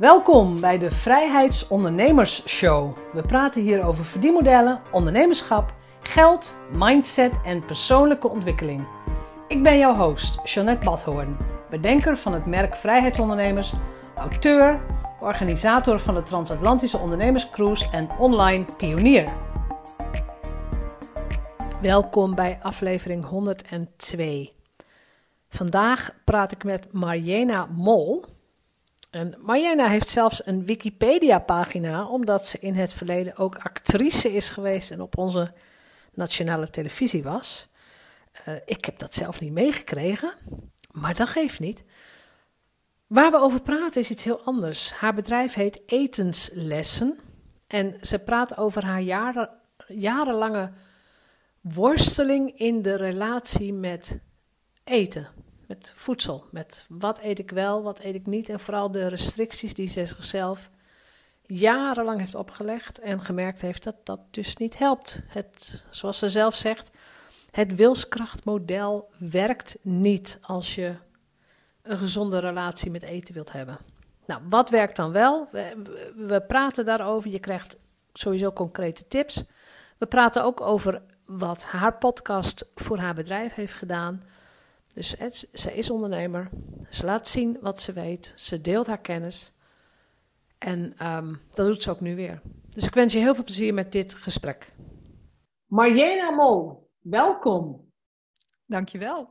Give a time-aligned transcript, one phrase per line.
[0.00, 2.96] Welkom bij de Vrijheidsondernemers Show.
[3.12, 8.86] We praten hier over verdienmodellen, ondernemerschap, geld, mindset en persoonlijke ontwikkeling.
[9.48, 11.36] Ik ben jouw host, Jeanette Badhoorn,
[11.70, 13.72] bedenker van het merk Vrijheidsondernemers,
[14.16, 14.80] auteur,
[15.20, 19.32] organisator van de Transatlantische Ondernemerscruise en online pionier.
[21.80, 24.52] Welkom bij aflevering 102.
[25.48, 28.24] Vandaag praat ik met Marjena Mol.
[29.10, 34.90] En Marjena heeft zelfs een Wikipedia-pagina, omdat ze in het verleden ook actrice is geweest
[34.90, 35.52] en op onze
[36.14, 37.66] nationale televisie was.
[38.48, 40.32] Uh, ik heb dat zelf niet meegekregen,
[40.90, 41.82] maar dat geeft niet.
[43.06, 44.92] Waar we over praten is iets heel anders.
[44.92, 47.18] Haar bedrijf heet Etenslessen
[47.66, 49.50] en ze praat over haar jaren,
[49.86, 50.72] jarenlange
[51.60, 54.20] worsteling in de relatie met
[54.84, 55.28] eten,
[55.70, 59.74] met voedsel, met wat eet ik wel, wat eet ik niet en vooral de restricties
[59.74, 60.70] die ze zichzelf
[61.42, 65.22] jarenlang heeft opgelegd en gemerkt heeft dat dat dus niet helpt.
[65.26, 66.90] Het, zoals ze zelf zegt,
[67.50, 70.94] het wilskrachtmodel werkt niet als je
[71.82, 73.78] een gezonde relatie met eten wilt hebben.
[74.26, 75.48] Nou, wat werkt dan wel?
[75.52, 75.82] We,
[76.16, 77.30] we praten daarover.
[77.30, 77.78] Je krijgt
[78.12, 79.44] sowieso concrete tips.
[79.98, 84.22] We praten ook over wat haar podcast voor haar bedrijf heeft gedaan.
[84.94, 86.50] Dus het, ze is ondernemer.
[86.90, 88.32] Ze laat zien wat ze weet.
[88.36, 89.54] Ze deelt haar kennis.
[90.58, 92.42] En um, dat doet ze ook nu weer.
[92.68, 94.72] Dus ik wens je heel veel plezier met dit gesprek.
[95.66, 97.92] Marjena Mol, welkom.
[98.66, 99.30] Dankjewel.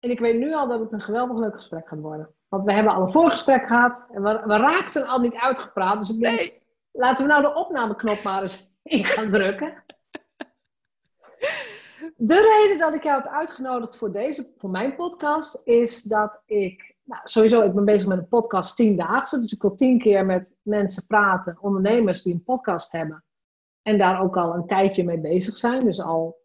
[0.00, 2.34] En ik weet nu al dat het een geweldig leuk gesprek gaat worden.
[2.48, 5.98] Want we hebben al een voorgesprek gehad en we, we raakten al niet uitgepraat.
[5.98, 6.62] Dus ik denk, nee.
[6.92, 9.84] laten we nou de opnameknop maar eens in gaan drukken.
[12.16, 16.96] De reden dat ik jou heb uitgenodigd voor, deze, voor mijn podcast is dat ik,
[17.04, 19.38] nou, sowieso, ik ben bezig met een podcast tiendaagse.
[19.38, 23.24] Dus ik wil tien keer met mensen praten, ondernemers die een podcast hebben.
[23.82, 25.84] En daar ook al een tijdje mee bezig zijn.
[25.84, 26.38] Dus al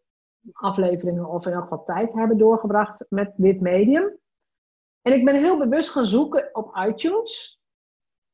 [0.52, 4.18] afleveringen of in elk geval tijd hebben doorgebracht met dit medium.
[5.02, 7.60] En ik ben heel bewust gaan zoeken op iTunes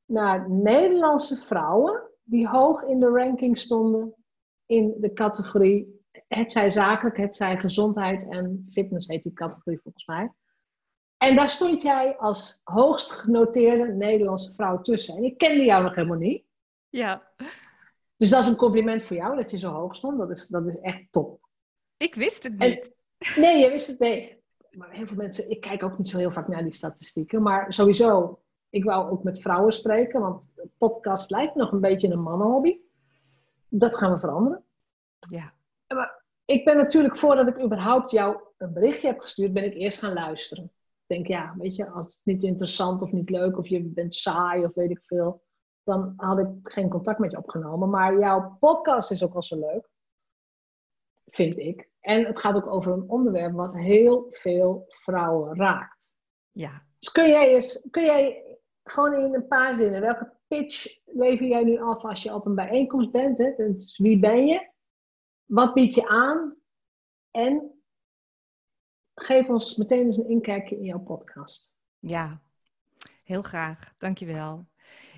[0.04, 4.14] naar Nederlandse vrouwen die hoog in de ranking stonden
[4.66, 6.01] in de categorie
[6.34, 10.32] het zij zakelijk, het zij gezondheid en fitness heet die categorie volgens mij.
[11.16, 15.16] En daar stond jij als hoogst genoteerde Nederlandse vrouw tussen.
[15.16, 16.44] En ik kende jou nog helemaal niet.
[16.88, 17.31] Ja.
[18.16, 20.19] Dus dat is een compliment voor jou dat je zo hoog stond.
[20.19, 21.41] Dat is, dat is echt top.
[21.97, 22.91] Ik wist het niet.
[23.37, 24.37] nee, je wist het niet.
[24.70, 27.43] Maar heel veel mensen, ik kijk ook niet zo heel vaak naar die statistieken.
[27.43, 30.20] Maar sowieso, ik wou ook met vrouwen spreken.
[30.20, 30.44] Want
[30.78, 32.78] podcast lijkt nog een beetje een mannenhobby.
[33.69, 34.64] Dat gaan we veranderen.
[35.31, 35.53] Ja.
[35.87, 36.21] Maar
[36.52, 40.12] ik ben natuurlijk, voordat ik überhaupt jou een berichtje heb gestuurd, ben ik eerst gaan
[40.12, 40.64] luisteren.
[40.64, 44.14] Ik denk, ja, weet je, als het niet interessant of niet leuk of je bent
[44.14, 45.42] saai of weet ik veel,
[45.84, 47.90] dan had ik geen contact met je opgenomen.
[47.90, 49.88] Maar jouw podcast is ook wel zo leuk,
[51.24, 51.90] vind ik.
[52.00, 56.14] En het gaat ook over een onderwerp wat heel veel vrouwen raakt.
[56.50, 56.82] Ja.
[56.98, 58.44] Dus kun jij, eens, kun jij
[58.82, 62.54] gewoon in een paar zinnen, welke pitch lever jij nu af als je op een
[62.54, 63.38] bijeenkomst bent?
[63.38, 63.54] Hè?
[63.56, 64.71] Dus wie ben je?
[65.44, 66.56] Wat bied je aan?
[67.30, 67.82] En
[69.14, 71.75] geef ons meteen eens een inkijkje in jouw podcast.
[71.98, 72.42] Ja,
[73.25, 73.94] heel graag.
[73.98, 74.66] Dankjewel.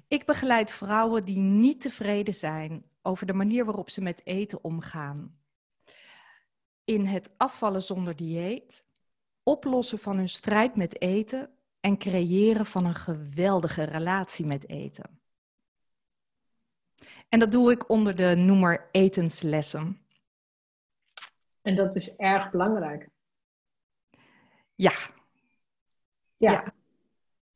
[0.08, 5.38] Ik begeleid vrouwen die niet tevreden zijn over de manier waarop ze met eten omgaan.
[6.84, 8.84] In het afvallen zonder dieet,
[9.42, 15.20] oplossen van hun strijd met eten en creëren van een geweldige relatie met eten.
[17.28, 20.03] En dat doe ik onder de noemer etenslessen.
[21.64, 23.08] En dat is erg belangrijk.
[24.74, 24.92] Ja.
[26.36, 26.50] ja.
[26.50, 26.74] Ja.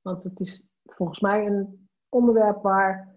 [0.01, 3.17] Want het is volgens mij een onderwerp waar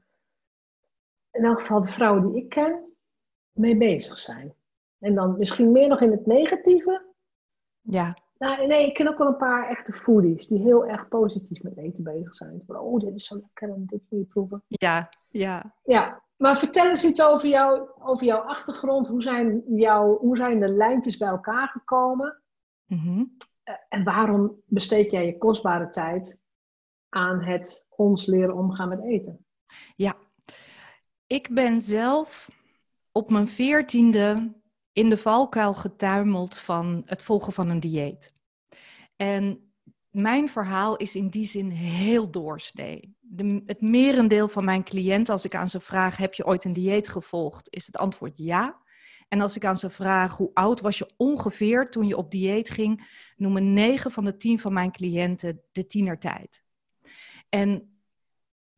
[1.31, 2.93] in elk geval de vrouwen die ik ken
[3.51, 4.55] mee bezig zijn.
[4.99, 7.13] En dan misschien meer nog in het negatieve.
[7.81, 8.17] Ja.
[8.37, 11.77] Nou, nee, ik ken ook wel een paar echte foodies die heel erg positief met
[11.77, 12.63] eten bezig zijn.
[12.67, 14.63] oh, dit is zo lekker en dit wil je proeven.
[14.67, 15.75] Ja, ja.
[15.83, 19.07] Ja, maar vertel eens iets over, jou, over jouw achtergrond.
[19.07, 22.41] Hoe zijn, jouw, hoe zijn de lijntjes bij elkaar gekomen?
[22.85, 23.23] Mhm.
[23.63, 26.39] Eh, en waarom besteed jij je kostbare tijd
[27.09, 29.45] aan het ons leren omgaan met eten?
[29.95, 30.15] Ja,
[31.27, 32.49] ik ben zelf
[33.11, 34.53] op mijn veertiende
[34.91, 38.33] in de valkuil getuimeld van het volgen van een dieet.
[39.15, 39.70] En
[40.11, 43.15] mijn verhaal is in die zin heel doorsnee.
[43.19, 46.73] De, het merendeel van mijn cliënten, als ik aan ze vraag: heb je ooit een
[46.73, 47.67] dieet gevolgd?
[47.69, 48.79] Is het antwoord ja.
[49.27, 52.69] En als ik aan ze vraag: hoe oud was je ongeveer toen je op dieet
[52.69, 53.07] ging?
[53.37, 56.63] Noemen 9 van de 10 van mijn cliënten de tienertijd.
[57.49, 57.95] En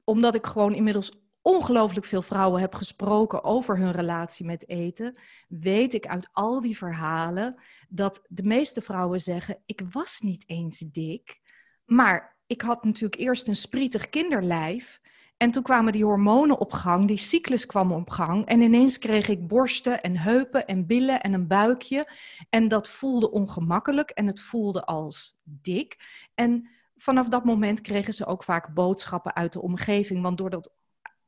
[0.04, 5.18] omdat ik gewoon inmiddels ongelooflijk veel vrouwen heb gesproken over hun relatie met eten,
[5.48, 7.56] weet ik uit al die verhalen
[7.90, 11.42] dat de meeste vrouwen zeggen: Ik was niet eens dik,
[11.86, 15.02] maar ik had natuurlijk eerst een sprietig kinderlijf.
[15.38, 18.46] En toen kwamen die hormonen op gang, die cyclus kwam op gang.
[18.46, 22.12] En ineens kreeg ik borsten en heupen en billen en een buikje.
[22.50, 25.98] En dat voelde ongemakkelijk en het voelde als dik.
[26.36, 30.22] En vanaf dat moment kregen ze ook vaak boodschappen uit de omgeving.
[30.22, 30.72] Want door dat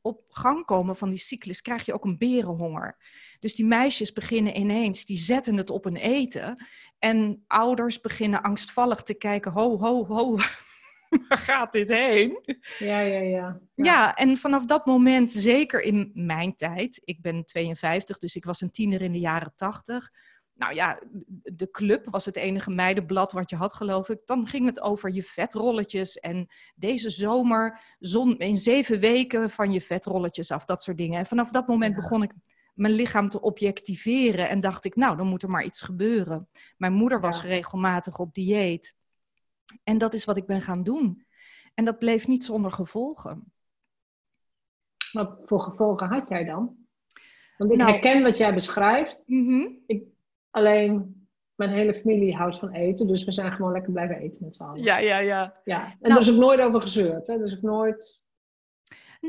[0.06, 2.98] op gang komen van die cyclus krijg je ook een berenhonger.
[3.40, 6.66] Dus die meisjes beginnen ineens, die zetten het op een eten.
[7.00, 10.36] En ouders beginnen angstvallig te kijken, ho, ho, ho,
[11.30, 12.40] waar gaat dit heen?
[12.80, 14.16] Ja, ja, ja, ja.
[14.16, 18.72] en vanaf dat moment, zeker in mijn tijd, ik ben 52, dus ik was een
[18.72, 20.12] tiener in de jaren 80.
[20.56, 21.00] Nou ja,
[21.44, 24.20] de club was het enige meidenblad wat je had, geloof ik.
[24.26, 29.82] Dan ging het over je vetrolletjes en deze zomer zon in zeven weken van je
[29.82, 31.20] vetrolletjes af, dat soort dingen.
[31.20, 32.32] En vanaf dat moment begon ik
[32.74, 36.50] mijn lichaam te objectiveren en dacht ik, nou, dan moet er maar iets gebeuren.
[36.78, 38.96] Mijn moeder was regelmatig op dieet.
[39.84, 41.26] En dat is wat ik ben gaan doen.
[41.74, 43.52] En dat bleef niet zonder gevolgen.
[45.12, 46.76] Wat voor gevolgen had jij dan?
[47.58, 49.24] Want ik nou, herken wat jij beschrijft.
[49.26, 49.68] Mhm.
[49.86, 50.04] ik,
[50.56, 54.56] alleen mijn hele familie houdt van eten, dus we zijn gewoon lekker blijven eten met
[54.56, 54.84] z'n allen.
[54.84, 55.54] Ja, ja, ja.
[55.64, 55.84] ja.
[55.84, 57.28] En nou, er is ook nooit over gezeurd.
[57.28, 57.34] Hè?
[57.34, 58.24] Er is ook nooit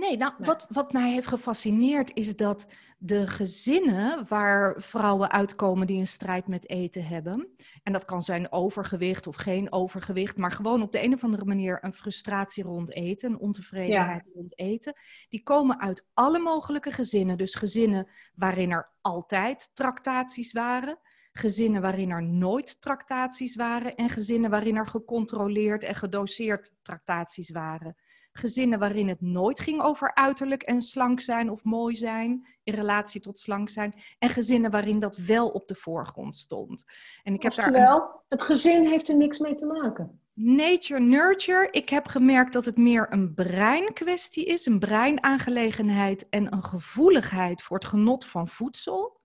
[0.00, 2.66] Nee, nou, Wat, wat mij heeft gefascineerd is dat
[2.98, 7.48] de gezinnen waar vrouwen uitkomen die een strijd met eten hebben,
[7.82, 11.44] en dat kan zijn overgewicht of geen overgewicht, maar gewoon op de een of andere
[11.44, 17.38] manier een frustratie rond eten, een ontevredenheid rond eten, die komen uit alle mogelijke gezinnen.
[17.38, 20.98] Dus gezinnen waarin er altijd tractaties waren,
[21.38, 27.96] gezinnen waarin er nooit tractaties waren en gezinnen waarin er gecontroleerd en gedoseerd tractaties waren
[28.36, 33.20] gezinnen waarin het nooit ging over uiterlijk en slank zijn of mooi zijn in relatie
[33.20, 33.94] tot slank zijn.
[34.18, 36.84] En gezinnen waarin dat wel op de voorgrond stond.
[37.22, 40.20] En ik heb Oftewel, daar het gezin heeft er niks mee te maken.
[40.32, 41.68] Nature, nurture.
[41.70, 47.76] Ik heb gemerkt dat het meer een breinkwestie is, een breinaangelegenheid en een gevoeligheid voor
[47.76, 49.20] het genot van voedsel.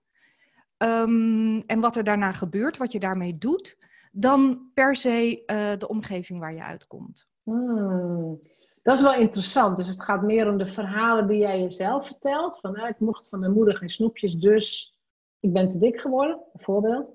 [0.82, 3.78] Ehm, en wat er daarna gebeurt, wat je daarmee doet,
[4.12, 7.28] dan per se uh, de omgeving waar je uitkomt.
[7.42, 8.40] Hmm.
[8.82, 9.76] Dat is wel interessant.
[9.76, 12.60] Dus het gaat meer om de verhalen die jij jezelf vertelt.
[12.60, 14.96] Van, nou, ik mocht van mijn moeder geen snoepjes, dus
[15.40, 17.14] ik ben te dik geworden, bijvoorbeeld.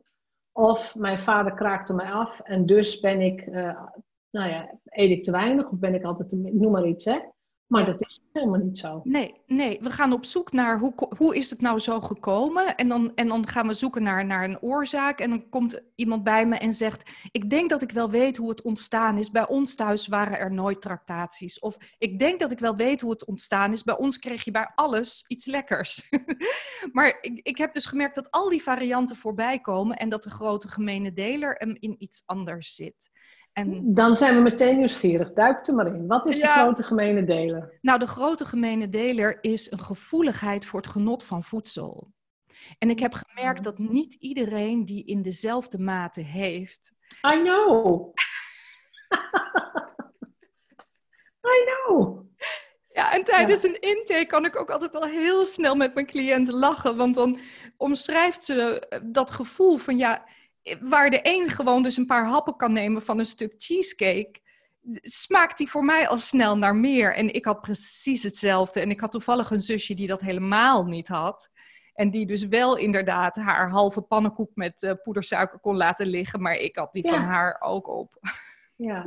[0.52, 3.82] Of mijn vader kraakte mij af en dus ben ik, uh,
[4.30, 7.20] nou ja, eet ik te weinig of ben ik altijd, te, noem maar iets, hè.
[7.68, 9.02] Maar dat is helemaal niet zo.
[9.04, 12.76] Nee, nee, we gaan op zoek naar hoe, hoe is het nou zo gekomen.
[12.76, 15.20] En dan, en dan gaan we zoeken naar, naar een oorzaak.
[15.20, 18.50] En dan komt iemand bij me en zegt: Ik denk dat ik wel weet hoe
[18.50, 19.32] het ontstaan is.
[19.32, 21.60] Bij ons thuis waren er nooit tractaties.
[21.60, 23.84] Of ik denk dat ik wel weet hoe het ontstaan is.
[23.84, 26.10] Bij ons kreeg je bij alles iets lekkers.
[26.92, 29.98] maar ik, ik heb dus gemerkt dat al die varianten voorbij komen.
[29.98, 33.10] En dat de grote gemene deler in iets anders zit.
[33.58, 33.94] En...
[33.94, 35.34] Dan zijn we meteen nieuwsgierig.
[35.34, 36.08] Duik er maar in.
[36.08, 37.78] Wat is de grote gemene deler?
[37.82, 42.12] Nou, de grote gemene deler is een gevoeligheid voor het genot van voedsel.
[42.78, 46.94] En ik heb gemerkt dat niet iedereen die in dezelfde mate heeft.
[47.28, 48.14] I know.
[51.56, 52.26] I know.
[52.94, 56.54] Ja, en tijdens een intake kan ik ook altijd al heel snel met mijn cliënten
[56.54, 56.96] lachen.
[56.96, 57.40] Want dan
[57.78, 60.26] omschrijft ze dat gevoel van ja,
[60.82, 64.42] waar de een gewoon dus een paar happen kan nemen van een stuk cheesecake,
[65.02, 67.16] smaakt die voor mij al snel naar meer.
[67.16, 68.80] En ik had precies hetzelfde.
[68.80, 71.50] En ik had toevallig een zusje die dat helemaal niet had.
[71.94, 76.42] En die dus wel inderdaad haar halve pannenkoek met uh, poedersuiker kon laten liggen.
[76.42, 78.20] Maar ik had die van haar ook op.
[78.76, 79.06] Ja.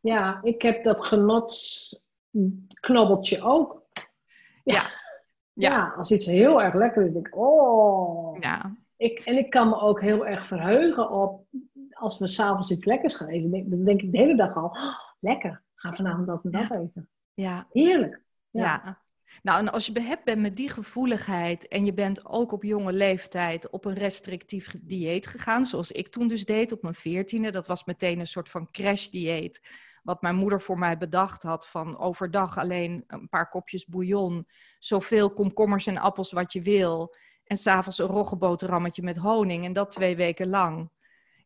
[0.00, 3.82] ja, ik heb dat genotsknobbeltje ook.
[4.64, 4.74] Ja.
[4.74, 4.82] ja.
[5.54, 5.94] Ja.
[5.96, 8.36] als iets heel erg lekker is, denk ik, oh.
[8.40, 11.46] Ja, ik, en ik kan me ook heel erg verheugen op,
[11.90, 14.98] als we s'avonds iets lekkers gaan eten, dan denk ik de hele dag al, oh,
[15.20, 17.08] lekker, ga vanavond dat en dat eten.
[17.34, 17.66] Ja.
[17.70, 18.22] Heerlijk.
[18.50, 19.00] Ja.
[19.42, 22.92] Nou, en als je behept bent met die gevoeligheid en je bent ook op jonge
[22.92, 27.66] leeftijd op een restrictief dieet gegaan, zoals ik toen dus deed op mijn veertiende, dat
[27.66, 29.68] was meteen een soort van crash-dieet,
[30.02, 34.46] wat mijn moeder voor mij bedacht had van overdag alleen een paar kopjes bouillon,
[34.78, 37.14] zoveel komkommers en appels wat je wil
[37.52, 39.64] en s'avonds een roggeboterhammetje met honing.
[39.64, 40.90] En dat twee weken lang.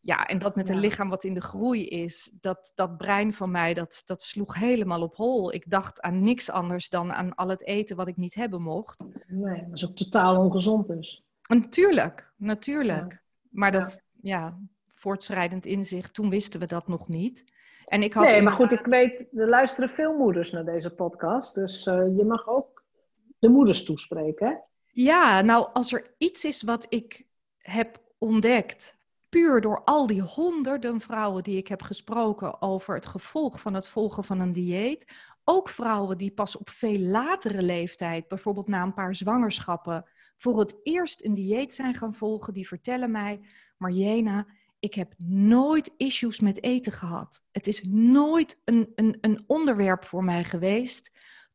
[0.01, 2.31] Ja, en dat met een lichaam wat in de groei is.
[2.41, 5.53] Dat, dat brein van mij, dat, dat sloeg helemaal op hol.
[5.53, 9.05] Ik dacht aan niks anders dan aan al het eten wat ik niet hebben mocht.
[9.27, 11.25] Nee, dat is ook totaal ongezond dus.
[11.49, 13.23] Natuurlijk, natuurlijk.
[13.51, 14.59] Maar dat, ja,
[14.95, 17.45] voortschrijdend inzicht, toen wisten we dat nog niet.
[17.87, 21.55] En ik had nee, maar goed, ik weet, er luisteren veel moeders naar deze podcast.
[21.55, 22.85] Dus eh, je mag ook
[23.39, 24.65] de moeders toespreken.
[24.97, 27.27] Ja, nou, als er iets is wat ik
[27.57, 28.97] heb ontdekt,
[29.29, 33.89] puur door al die honderden vrouwen die ik heb gesproken over het gevolg van het
[33.89, 35.13] volgen van een dieet,
[35.45, 40.75] ook vrouwen die pas op veel latere leeftijd, bijvoorbeeld na een paar zwangerschappen, voor het
[40.83, 43.41] eerst een dieet zijn gaan volgen, die vertellen mij,
[43.77, 44.47] Marjena,
[44.79, 47.43] ik heb nooit issues met eten gehad.
[47.51, 51.11] Het is nooit een, een, een onderwerp voor mij geweest,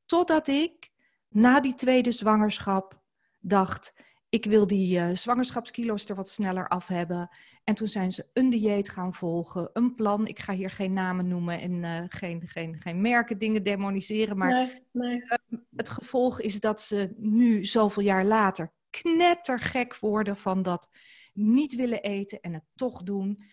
[0.06, 0.92] totdat ik
[1.28, 3.01] na die tweede zwangerschap
[3.42, 3.94] dacht,
[4.30, 7.30] ik wil die eh, zwangerschapskilo's er wat sneller af hebben.
[7.64, 10.28] En toen zijn ze een dieet gaan volgen, een plan.
[10.28, 14.38] Ik ga hier geen namen noemen en eh, geen, geen, geen merken, dingen demoniseren.
[14.38, 15.24] Maar nee, nee.
[15.76, 20.90] het gevolg is dat ze nu, zoveel jaar later, knettergek worden van dat
[21.34, 23.44] niet willen eten en het toch doen.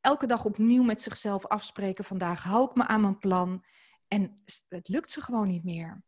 [0.00, 3.64] Elke dag opnieuw met zichzelf afspreken, vandaag hou ik me aan mijn plan.
[4.08, 6.02] En het lukt ze gewoon niet meer.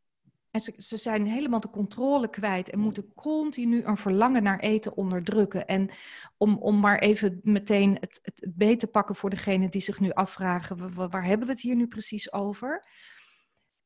[0.56, 4.96] En ze, ze zijn helemaal de controle kwijt en moeten continu een verlangen naar eten
[4.96, 5.66] onderdrukken.
[5.66, 5.90] En
[6.36, 10.10] om, om maar even meteen het, het, beet te pakken voor degene die zich nu
[10.10, 12.88] afvragen, wa- wa- waar hebben we het hier nu precies over?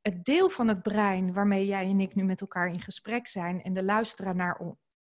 [0.01, 3.63] Het deel van het brein waarmee jij en ik nu met elkaar in gesprek zijn
[3.63, 4.61] en de luisteraar naar,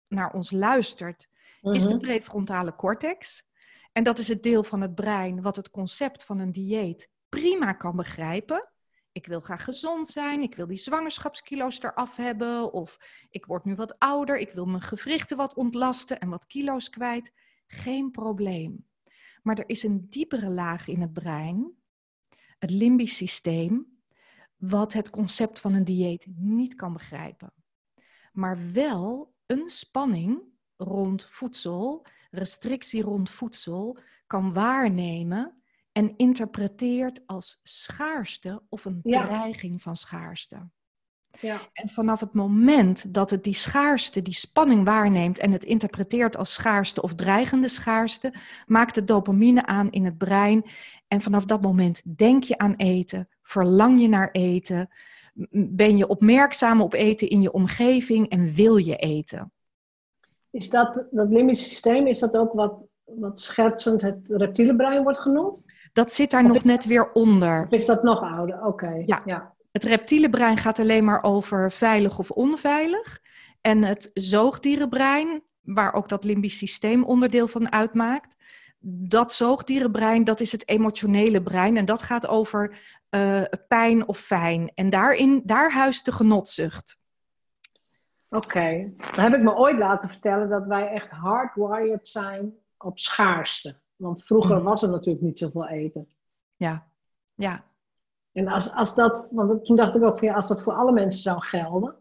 [0.09, 1.29] naar ons luistert,
[1.61, 1.99] is de Mhm.
[1.99, 3.47] prefrontale cortex.
[3.93, 7.73] En dat is het deel van het brein wat het concept van een dieet prima
[7.73, 8.68] kan begrijpen.
[9.19, 12.99] Ik wil graag gezond zijn, ik wil die zwangerschapskilo's eraf hebben, of
[13.31, 17.33] ik word nu wat ouder, ik wil mijn gewrichten wat ontlasten en wat kilo's kwijt.
[17.67, 18.87] Geen probleem.
[19.43, 21.73] Maar er is een diepere laag in het brein,
[22.59, 24.01] het limbisch systeem,
[24.57, 27.53] wat het concept van een dieet niet kan begrijpen.
[28.33, 30.43] Maar wel een spanning
[30.77, 35.58] rond voedsel, restrictie rond voedsel, kan waarnemen
[35.99, 39.27] en interpreteert als schaarste of een Ja.
[39.27, 40.69] dreiging van schaarste.
[41.41, 41.61] Ja.
[41.73, 46.55] En vanaf het moment dat het die schaarste, die spanning waarneemt en het interpreteert als
[46.55, 48.35] schaarste of dreigende schaarste,
[48.67, 50.65] maakt het dopamine aan in het brein.
[51.09, 54.91] En vanaf dat moment denk je aan eten, verlang je naar eten,
[55.51, 59.53] ben je opmerkzaam op eten in je omgeving en wil je eten.
[60.51, 62.75] Is dat, dat limbisch systeem, is dat ook wat,
[63.05, 65.63] wat schertsend het reptiele brein wordt genoemd?
[65.99, 67.65] Dat zit daar Of nog is- net weer onder.
[67.65, 68.65] Of is dat nog ouder?
[68.65, 69.03] Oké.
[69.07, 69.23] Ja.
[69.25, 69.55] ja.
[69.73, 73.21] Het reptiele brein gaat alleen maar over veilig of onveilig.
[73.61, 78.35] En het zoogdierenbrein, waar ook dat limbisch systeem onderdeel van uitmaakt,
[78.81, 81.77] dat zoogdierenbrein, dat is het emotionele brein.
[81.77, 82.79] En dat gaat over
[83.09, 84.73] eh, pijn of fijn.
[84.75, 86.97] En daarin, daar huist de genotzucht.
[88.29, 88.93] Oké.
[89.15, 93.81] Dan heb ik me ooit laten vertellen dat wij echt hardwired zijn op schaarste.
[93.99, 94.65] Want vroeger Mhm.
[94.65, 96.09] was er natuurlijk niet zoveel eten.
[96.57, 96.87] Ja,
[97.35, 97.65] ja.
[98.33, 100.93] En als, als dat, want toen dacht ik ook van ja, als dat voor alle
[100.93, 101.95] mensen zou gelden,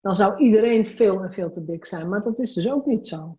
[0.00, 2.08] dan zou iedereen veel en veel te dik zijn.
[2.08, 3.38] Maar dat is dus ook niet zo.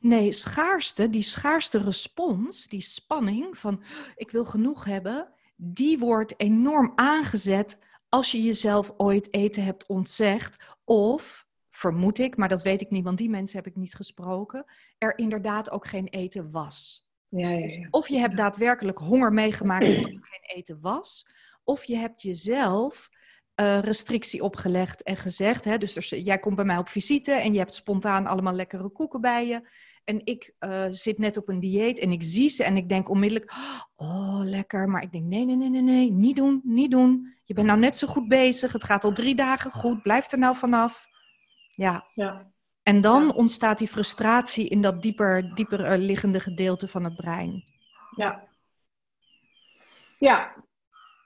[0.00, 3.82] Nee, schaarste, die schaarste respons, die spanning van
[4.16, 10.62] ik wil genoeg hebben, die wordt enorm aangezet als je jezelf ooit eten hebt ontzegd.
[10.84, 14.64] Of, vermoed ik, maar dat weet ik niet, want die mensen heb ik niet gesproken,
[14.98, 17.08] er inderdaad ook geen eten was.
[17.30, 17.88] Ja, ja, ja.
[17.90, 21.26] Of je hebt daadwerkelijk honger meegemaakt omdat er geen eten was.
[21.64, 23.08] Of je hebt jezelf
[23.54, 25.64] eh, restrictie opgelegd en gezegd.
[25.64, 28.88] Hè, dus er- jij komt bij mij op visite en je hebt spontaan allemaal lekkere
[28.88, 29.68] koeken bij je.
[30.04, 33.08] En ik eh, zit net op een dieet en ik zie ze en ik denk
[33.08, 33.52] onmiddellijk,
[33.96, 34.88] oh lekker.
[34.88, 37.34] Maar ik denk, nee, nee, nee, nee, nee, niet doen, niet doen.
[37.44, 40.38] Je bent nou net zo goed bezig, het gaat al drie dagen goed, blijf er
[40.38, 41.06] nou vanaf.
[41.74, 42.52] Ja, ja.
[42.90, 43.32] En dan Ja.
[43.32, 47.64] ontstaat die frustratie in dat dieper, dieper eh, liggende gedeelte van het brein.
[48.16, 48.48] Ja.
[50.18, 50.54] Ja,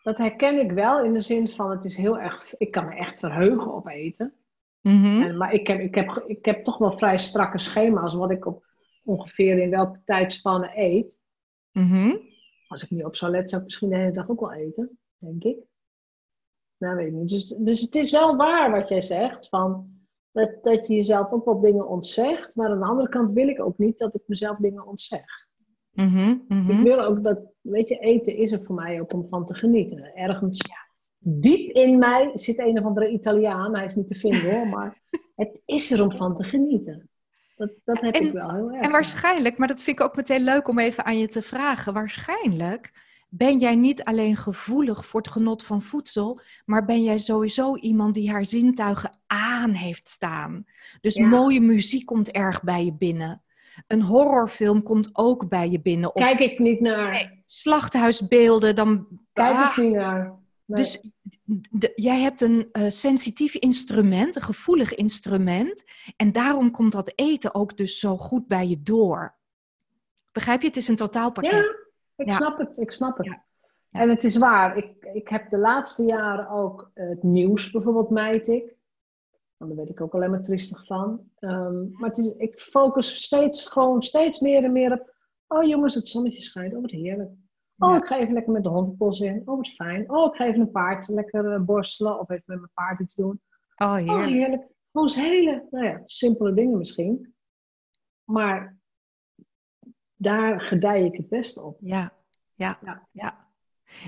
[0.03, 2.95] dat herken ik wel in de zin van het is heel erg, ik kan me
[2.95, 4.35] echt verheugen op eten.
[4.81, 5.23] Mhm.
[5.23, 8.47] En, maar ik heb, ik, heb, ik heb toch wel vrij strakke schema's wat ik
[8.47, 8.65] op
[9.05, 11.21] ongeveer in welke tijdspannen eet.
[11.73, 12.17] Mhm.
[12.69, 14.99] Als ik niet op zou letten, zou ik misschien de hele dag ook wel eten,
[15.19, 15.59] denk ik.
[16.77, 17.29] Nou, weet ik niet.
[17.29, 19.94] Dus, dus het is wel waar wat jij zegt, van
[20.35, 22.57] dat, dat je jezelf ook wel dingen ontzegt.
[22.57, 25.25] Maar aan de andere kant wil ik ook niet dat ik mezelf dingen ontzeg.
[25.93, 26.37] Mhm.
[26.49, 26.71] Mhm.
[26.71, 29.55] Ik wil ook dat, weet je, eten is er voor mij ook om van te
[29.55, 30.15] genieten.
[30.15, 30.59] Ergens
[31.19, 35.01] diep in mij zit een of andere Italiaan, hij is niet te vinden hoor, maar
[35.37, 37.09] het is er om van te genieten.
[37.57, 38.85] Dat, dat heb En- ik wel heel erg.
[38.85, 41.93] En waarschijnlijk, maar dat vind ik ook meteen leuk om even aan je te vragen.
[41.93, 43.04] Waarschijnlijk
[43.37, 48.15] ben jij niet alleen gevoelig voor het genot van voedsel, maar ben jij sowieso iemand
[48.15, 50.65] die haar zintuigen aan heeft staan.
[51.01, 51.27] Dus Ja.
[51.27, 53.43] mooie muziek komt erg bij je binnen.
[53.87, 56.15] Een horrorfilm komt ook bij je binnen.
[56.15, 57.11] Of Kijk ik niet naar.
[57.11, 57.43] Nee.
[57.47, 59.07] slachthuisbeelden, dan...
[59.33, 60.43] Kijk Ah, ik niet naar.
[60.65, 60.83] Nee.
[60.83, 61.01] Dus
[61.71, 65.85] de- jij hebt een eh, sensitief instrument, een gevoelig instrument.
[66.17, 69.35] En daarom komt dat eten ook dus zo goed bij je door.
[70.33, 70.67] Begrijp je?
[70.67, 71.53] Het is een totaalpakket.
[71.53, 71.77] Ja,
[72.17, 72.33] ik Ja.
[72.33, 72.77] snap het.
[72.77, 73.27] Ik snap het.
[73.27, 73.45] Ja.
[73.91, 74.01] Ja.
[74.01, 74.77] En het is waar.
[74.77, 78.77] Ik, ik heb de laatste jaren ook het nieuws bijvoorbeeld mijt ik.
[79.57, 81.31] Want daar weet ik ook alleen maar triestig van.
[81.39, 85.13] Ehm, maar het is, ik focus steeds, gewoon steeds meer en meer op...
[85.49, 86.75] Oh jongens, het zonnetje schijnt.
[86.75, 87.31] Oh, wat heerlijk.
[87.79, 87.97] Oh, Ja.
[87.97, 89.43] ik ga even lekker met de hond het bos in.
[89.45, 90.11] Oh, wat fijn.
[90.11, 92.19] Oh, ik ga even een paard lekker eh, borstelen.
[92.21, 93.41] Of even met mijn paard iets doen.
[93.77, 94.29] Oh, Oh, heerlijk.
[94.29, 94.67] heerlijk.
[94.93, 97.35] Gewoon hele, nou ja, simpele dingen misschien.
[98.25, 98.77] Maar
[100.17, 101.79] daar gedij ik het best op.
[101.81, 102.13] Ja,
[102.55, 103.09] ja, Ja.
[103.13, 103.49] ja.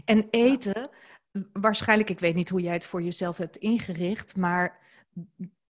[0.05, 0.91] En eten,
[1.53, 4.79] waarschijnlijk, ik weet niet hoe jij het voor jezelf hebt ingericht, maar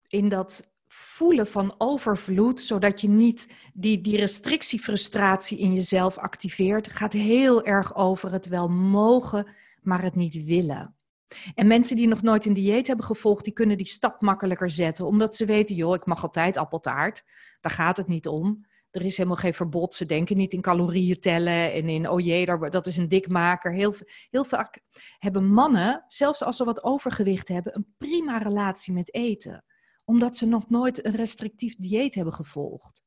[0.08, 7.12] in dat voelen van overvloed, zodat je niet die, die restrictiefrustratie in jezelf activeert, gaat
[7.12, 9.46] heel erg over het wel mogen,
[9.82, 10.94] maar het niet willen.
[11.54, 15.06] En mensen die nog nooit een dieet hebben gevolgd, die kunnen die stap makkelijker zetten,
[15.06, 17.24] omdat ze weten, joh, ik mag altijd appeltaart.
[17.60, 18.64] Daar gaat het niet om.
[18.90, 19.94] Er is helemaal geen verbod.
[19.94, 23.72] Ze denken niet in calorieën tellen en in, oh jee, daar- dat is een dikmaker.
[23.72, 23.94] Heel,
[24.30, 24.80] heel vaak
[25.18, 29.64] hebben mannen, zelfs als ze wat overgewicht hebben, een prima relatie met eten.
[30.04, 33.04] Omdat ze nog nooit een restrictief dieet hebben gevolgd.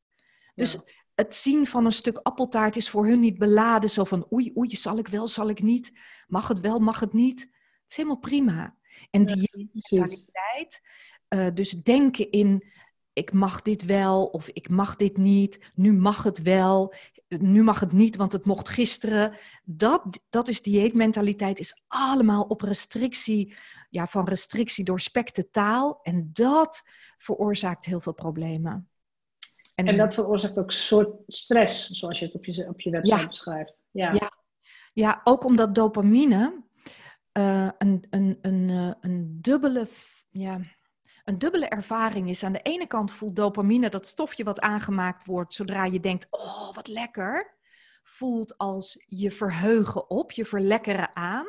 [0.55, 0.83] Dus Ja.
[1.15, 3.89] het zien van een stuk appeltaart is voor hun niet beladen.
[3.89, 5.91] Zo van, oei, oei, zal ik wel, zal ik niet?
[6.27, 7.41] Mag het wel, mag het niet?
[7.41, 7.51] Het
[7.91, 8.77] is helemaal prima.
[9.09, 10.81] En die mentaliteit.
[11.27, 12.71] eh, dus denken in
[13.13, 15.71] ik mag dit wel of ik mag dit niet.
[15.75, 16.93] Nu mag het wel.
[17.27, 19.37] Nu mag het niet, want het mocht gisteren.
[19.63, 23.55] Dat, dat is dieetmentaliteit, is allemaal op restrictie,
[23.89, 25.99] ja, van restrictie doorspekte taal.
[26.01, 26.83] En dat
[27.17, 28.87] veroorzaakt heel veel problemen.
[29.75, 33.27] En dat veroorzaakt ook soort stress, zoals je het op je, op je website Ja.
[33.27, 33.81] beschrijft.
[33.91, 34.11] Ja.
[34.13, 34.31] Ja.
[34.93, 36.63] Ja, ook omdat dopamine
[37.31, 39.87] eh, een, een, een, eh, een, dubbele,
[40.29, 40.59] ja,
[41.23, 42.43] een dubbele ervaring is.
[42.43, 46.73] Aan de ene kant voelt dopamine dat stofje wat aangemaakt wordt zodra je denkt, oh
[46.73, 47.57] wat lekker,
[48.03, 51.45] voelt als je verheugen op, je verlekkeren aan.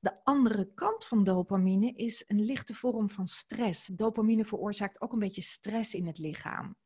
[0.00, 3.86] De andere kant van dopamine is een lichte vorm van stress.
[3.86, 6.76] Dopamine veroorzaakt ook een beetje stress in het lichaam.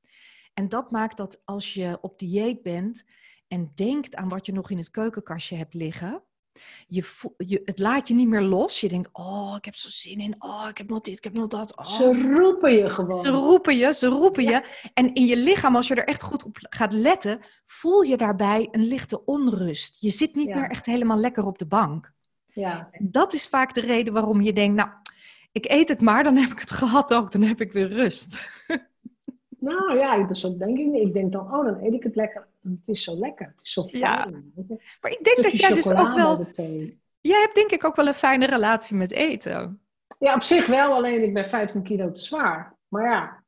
[0.54, 3.04] En dat maakt dat als je op dieet bent
[3.48, 6.22] en denkt aan wat je nog in het keukenkastje hebt liggen,
[6.86, 7.04] je,
[7.36, 8.80] je, het laat je niet meer los.
[8.80, 10.34] Je denkt, oh, ik heb zo zin in.
[10.38, 11.76] Oh, ik heb nog dit, ik heb nog dat.
[11.76, 11.84] Oh.
[11.84, 13.20] Ze roepen je gewoon.
[13.22, 14.64] Ze roepen je, ze roepen je.
[14.94, 18.68] En in je lichaam, als je er echt goed op gaat letten, voel je daarbij
[18.70, 20.00] een lichte onrust.
[20.00, 20.54] Je zit niet Ja.
[20.54, 22.12] meer echt helemaal lekker op de bank.
[22.46, 22.88] Ja.
[22.90, 24.88] En dat is vaak de reden waarom je denkt, nou,
[25.52, 28.36] ik eet het maar, dan heb ik het gehad ook, dan heb ik weer rust.
[29.64, 31.06] Nou ja, dus zo denk ik niet.
[31.06, 32.46] Ik denk dan, oh, dan eet ik het lekker.
[32.62, 33.46] Het is zo lekker.
[33.46, 34.02] Het is zo fijn.
[34.02, 34.26] Ja.
[35.00, 36.46] Maar ik denk dat jij dus ook wel,
[37.20, 39.80] jij hebt denk ik ook wel een fijne relatie met eten.
[40.18, 42.76] Ja, op zich wel, alleen ik ben 15 kilo te zwaar.
[42.88, 43.42] Maar ja,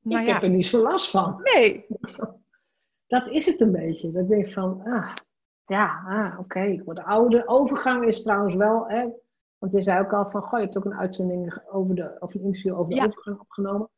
[0.00, 1.40] Nou ik ja, heb er niet zo last van.
[1.42, 1.86] nee.
[3.06, 4.10] Dat is het een beetje.
[4.10, 5.14] Dat ik denk van, ah,
[5.66, 7.46] ja, ah, oké, ik word ouder.
[7.46, 9.06] Overgang is trouwens wel, hè,
[9.58, 12.34] want je zei ook al van, goh, je hebt ook een uitzending over de, of
[12.34, 13.04] een interview over de Ja.
[13.06, 13.88] overgang opgenomen.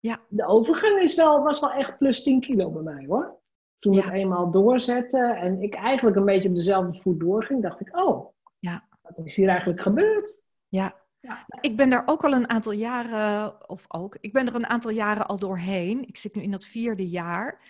[0.00, 0.20] Ja.
[0.28, 3.36] De overgang is wel, was wel echt plus 10 kilo bij mij hoor.
[3.78, 4.04] Toen we Ja.
[4.04, 8.34] het eenmaal doorzetten en ik eigenlijk een beetje op dezelfde voet doorging, dacht ik, oh,
[8.58, 8.84] Ja.
[9.02, 10.36] wat is hier eigenlijk gebeurd?
[10.68, 10.94] Ja.
[11.20, 11.46] Ja.
[11.60, 14.90] Ik ben daar ook al een aantal jaren, of ook, ik ben er een aantal
[14.90, 16.08] jaren al doorheen.
[16.08, 17.60] Ik zit nu in dat vierde jaar.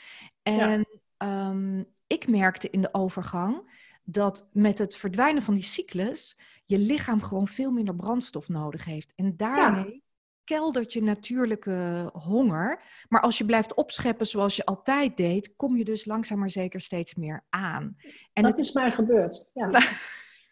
[0.42, 0.86] En
[1.16, 3.70] ehm, ik merkte in de overgang
[4.04, 9.12] dat met het verdwijnen van die cyclus je lichaam gewoon veel minder brandstof nodig heeft.
[9.16, 10.02] En daarmee
[10.48, 12.82] keldert je natuurlijke honger.
[13.08, 16.80] Maar als je blijft opscheppen zoals je altijd deed, kom je dus langzaam maar zeker
[16.80, 17.96] steeds meer aan.
[18.32, 19.50] En dat het, is mij gebeurd.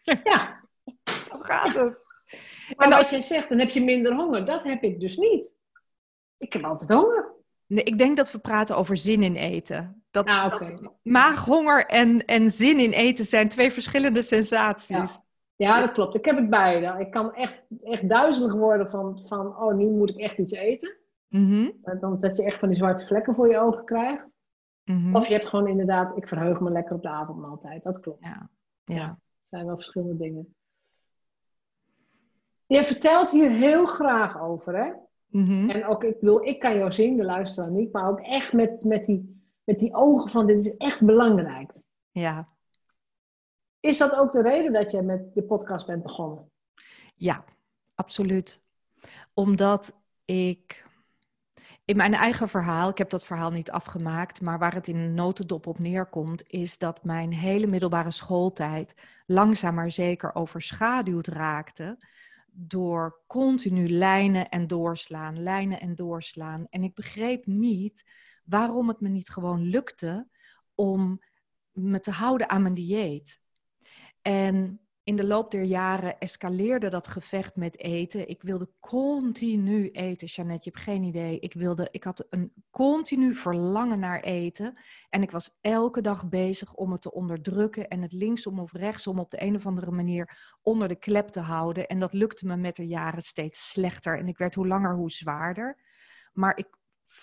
[0.03, 0.19] Ja.
[0.23, 0.63] ja.
[1.05, 1.97] zo gaat het.
[2.75, 4.45] Maar En wat jij zegt, dan heb je minder honger.
[4.45, 5.51] Dat heb ik dus niet.
[6.37, 7.35] Ik heb altijd honger.
[7.65, 10.03] Nee, ik denk dat we praten over zin in eten.
[10.11, 15.15] Dat, Ah, dat maaghonger en, en zin in eten zijn twee verschillende sensaties.
[15.15, 15.25] Ja,
[15.57, 16.15] dat klopt.
[16.15, 16.99] Ik heb het beide.
[16.99, 20.97] Ik kan echt, echt duizelig worden van, van, oh, nu moet ik echt iets eten.
[21.99, 24.25] Dan, dat je echt van die zwarte vlekken voor je ogen krijgt.
[24.83, 25.15] mhm.
[25.15, 27.83] Of je hebt gewoon inderdaad, ik verheug me lekker op de avondmaaltijd.
[27.83, 28.25] Dat klopt.
[28.25, 28.49] Ja,
[28.83, 29.19] ja.
[29.43, 30.55] Zijn wel verschillende dingen.
[32.67, 34.91] Je vertelt hier heel graag over, hè?
[35.27, 35.69] Mhm.
[35.69, 38.83] En ook, ik bedoel, ik kan jou zien, de luisteraar niet, maar ook echt met,
[38.83, 41.71] met, die, met die ogen van, dit is echt belangrijk.
[42.11, 42.47] ja,
[43.79, 46.51] Is dat ook de reden dat je met je podcast bent begonnen?
[47.17, 47.43] ja,
[47.95, 48.61] absoluut.
[49.33, 50.85] Omdat ik,
[51.85, 55.13] in mijn eigen verhaal, ik heb dat verhaal niet afgemaakt, maar waar het in een
[55.13, 58.93] notendop op neerkomt, is dat mijn hele middelbare schooltijd
[59.25, 61.97] langzaam maar zeker overschaduwd raakte
[62.51, 66.67] door continu lijnen en doorslaan, lijnen en doorslaan.
[66.69, 68.09] En ik begreep niet
[68.45, 70.27] waarom het me niet gewoon lukte
[70.75, 71.19] om
[71.71, 73.41] me te houden aan mijn dieet.
[74.27, 78.29] En in de loop der jaren escaleerde dat gevecht met eten.
[78.29, 81.39] Ik wilde continu eten, Jeannette, je hebt geen idee.
[81.39, 84.77] Ik, wilde, ik had een continu verlangen naar eten.
[85.09, 89.19] En ik was elke dag bezig om het te onderdrukken en het linksom of rechtsom
[89.19, 91.87] op de een of andere manier onder de klep te houden.
[91.87, 94.17] En dat lukte me met de jaren steeds slechter.
[94.17, 95.77] En ik werd hoe langer hoe zwaarder.
[96.33, 96.67] Maar ik,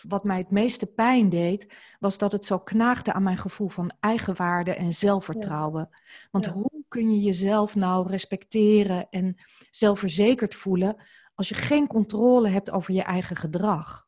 [0.02, 3.92] wat mij het meeste pijn deed, was dat het zo knaagde aan mijn gevoel van
[4.00, 5.88] eigenwaarde en zelfvertrouwen.
[6.30, 9.36] Want hoe kun je jezelf nou respecteren en
[9.70, 10.96] zelfverzekerd voelen
[11.34, 14.06] als je geen controle hebt over je eigen gedrag?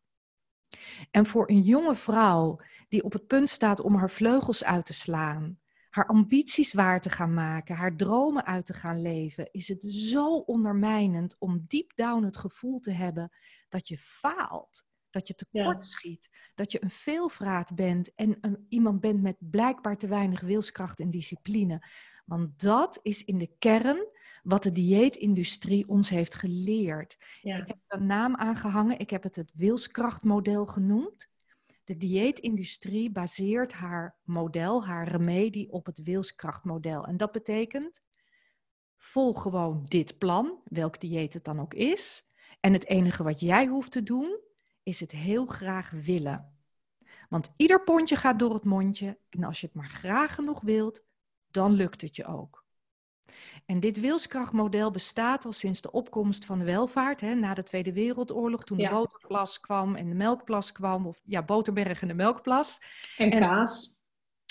[1.10, 4.94] En voor een jonge vrouw die op het punt staat om haar vleugels uit te
[4.94, 5.58] slaan,
[5.90, 10.36] haar ambities waar te gaan maken, haar dromen uit te gaan leven, is het zo
[10.36, 13.32] ondermijnend om deep down het gevoel te hebben
[13.68, 14.84] dat je faalt.
[15.16, 19.98] Dat je tekort schiet, dat je een veelvraat bent en een, iemand bent met blijkbaar
[19.98, 21.88] te weinig wilskracht en discipline.
[22.24, 24.06] Want dat is in de kern
[24.42, 27.16] wat de dieetindustrie ons heeft geleerd.
[27.42, 27.56] Ja.
[27.56, 31.28] Ik heb er een naam aangehangen, ik heb het het wilskrachtmodel genoemd.
[31.84, 37.06] De dieetindustrie baseert haar model, haar remedie op het wilskrachtmodel.
[37.06, 38.00] En dat betekent,
[38.96, 42.26] volg gewoon dit plan, welk dieet het dan ook is.
[42.60, 44.44] En het enige wat jij hoeft te doen,
[44.86, 46.54] is het heel graag willen.
[47.28, 49.18] Want ieder pondje gaat door het mondje.
[49.30, 51.02] En als je het maar graag genoeg wilt,
[51.50, 52.64] dan lukt het je ook.
[53.64, 57.92] En dit wilskrachtmodel bestaat al sinds de opkomst van de welvaart, hè, na de Tweede
[57.92, 62.78] Wereldoorlog, toen de boterplas kwam en de melkplas kwam, of ja, boterberg en de melkplas.
[63.16, 63.96] En, kaas.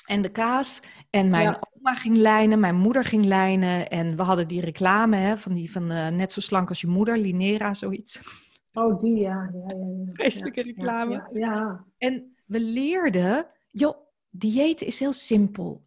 [0.05, 0.79] En de kaas.
[1.09, 3.89] En mijn oma ging lijnen, mijn moeder ging lijnen.
[3.89, 6.87] En we hadden die reclame hè, van die van uh, net zo slank als je
[6.87, 8.19] moeder, Linera, zoiets.
[8.75, 9.49] Oh, die, ja.
[9.53, 10.13] ja, ja, ja.
[10.13, 11.13] Vreselijke reclame.
[11.13, 13.97] Ja, ja, En we leerden, joh,
[14.29, 15.85] dieet is heel simpel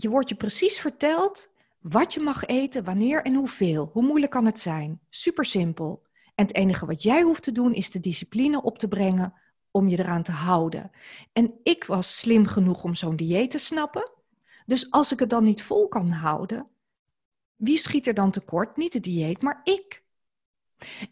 [0.00, 1.48] je wordt je precies verteld
[1.80, 3.90] wat je mag eten, wanneer en hoeveel.
[3.92, 5.00] Hoe moeilijk kan het zijn?
[5.10, 6.02] Super simpel.
[6.34, 9.34] En het enige wat jij hoeft te doen is de discipline op te brengen
[9.70, 10.90] om je eraan te houden.
[11.32, 14.10] En ik was slim genoeg om zo'n dieet te snappen.
[14.66, 16.66] Dus als ik het dan niet vol kan houden,
[17.56, 18.76] wie schiet er dan tekort?
[18.76, 20.02] Niet de dieet, maar ik.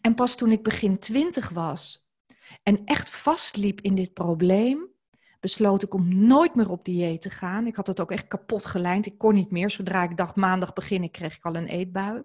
[0.01, 2.07] En pas toen ik begin twintig was
[2.63, 4.87] en echt vastliep in dit probleem,
[5.39, 7.67] besloot ik om nooit meer op dieet te gaan.
[7.67, 9.05] Ik had het ook echt kapot gelijnd.
[9.05, 9.69] Ik kon niet meer.
[9.69, 12.23] Zodra ik dacht maandag beginnen, kreeg ik al een eetbui.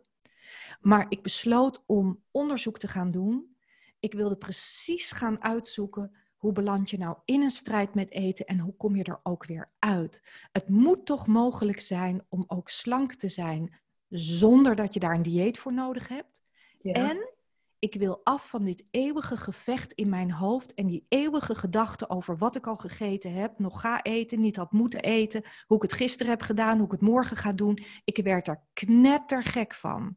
[0.80, 3.56] Maar ik besloot om onderzoek te gaan doen.
[4.00, 8.58] Ik wilde precies gaan uitzoeken hoe beland je nou in een strijd met eten en
[8.58, 10.22] hoe kom je er ook weer uit.
[10.52, 15.22] Het moet toch mogelijk zijn om ook slank te zijn zonder dat je daar een
[15.22, 16.41] dieet voor nodig hebt.
[16.82, 16.92] Ja.
[16.92, 17.32] En
[17.78, 22.38] ik wil af van dit eeuwige gevecht in mijn hoofd en die eeuwige gedachte over
[22.38, 25.92] wat ik al gegeten heb, nog ga eten, niet had moeten eten, hoe ik het
[25.92, 27.78] gisteren heb gedaan, hoe ik het morgen ga doen.
[28.04, 30.16] Ik werd er knettergek van.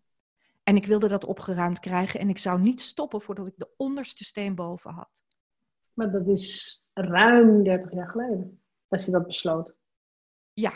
[0.64, 4.24] En ik wilde dat opgeruimd krijgen en ik zou niet stoppen voordat ik de onderste
[4.24, 5.24] steen boven had.
[5.94, 9.78] Maar dat is ruim 30 jaar geleden dat je dat besloot.
[10.54, 10.74] Ja.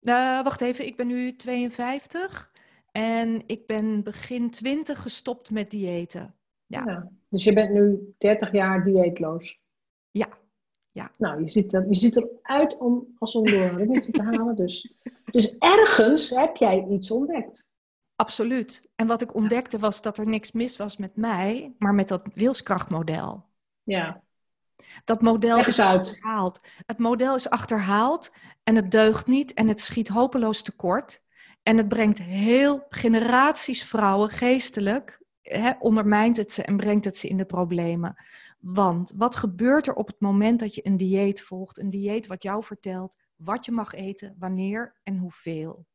[0.00, 2.50] Uh, wacht even, ik ben nu 52.
[2.96, 6.34] En ik ben begin 20 gestopt met diëten.
[6.66, 7.10] Ja.
[7.28, 9.60] dus je bent nu 30 jaar dieetloos.
[10.10, 10.28] Ja.
[10.90, 11.10] ja.
[11.18, 13.76] Nou, je ziet, er, je ziet eruit om als om door
[14.10, 14.56] te halen.
[14.56, 17.68] Dus, dus ergens heb jij iets ontdekt.
[18.14, 18.88] Absoluut.
[18.94, 22.28] En wat ik ontdekte was dat er niks mis was met mij, maar met dat
[22.34, 23.44] wilskrachtmodel.
[23.82, 24.22] Ja.
[25.04, 26.60] Dat model is achterhaald.
[26.86, 28.32] Het model is achterhaald
[28.62, 31.24] en het deugt niet en het schiet hopeloos tekort.
[31.66, 37.28] En het brengt heel generaties vrouwen geestelijk, hè, ondermijnt het ze en brengt het ze
[37.28, 38.14] in de problemen.
[38.58, 41.78] Want wat gebeurt er op het moment dat je een dieet volgt?
[41.78, 45.86] Een dieet wat jou vertelt wat je mag eten, wanneer en hoeveel.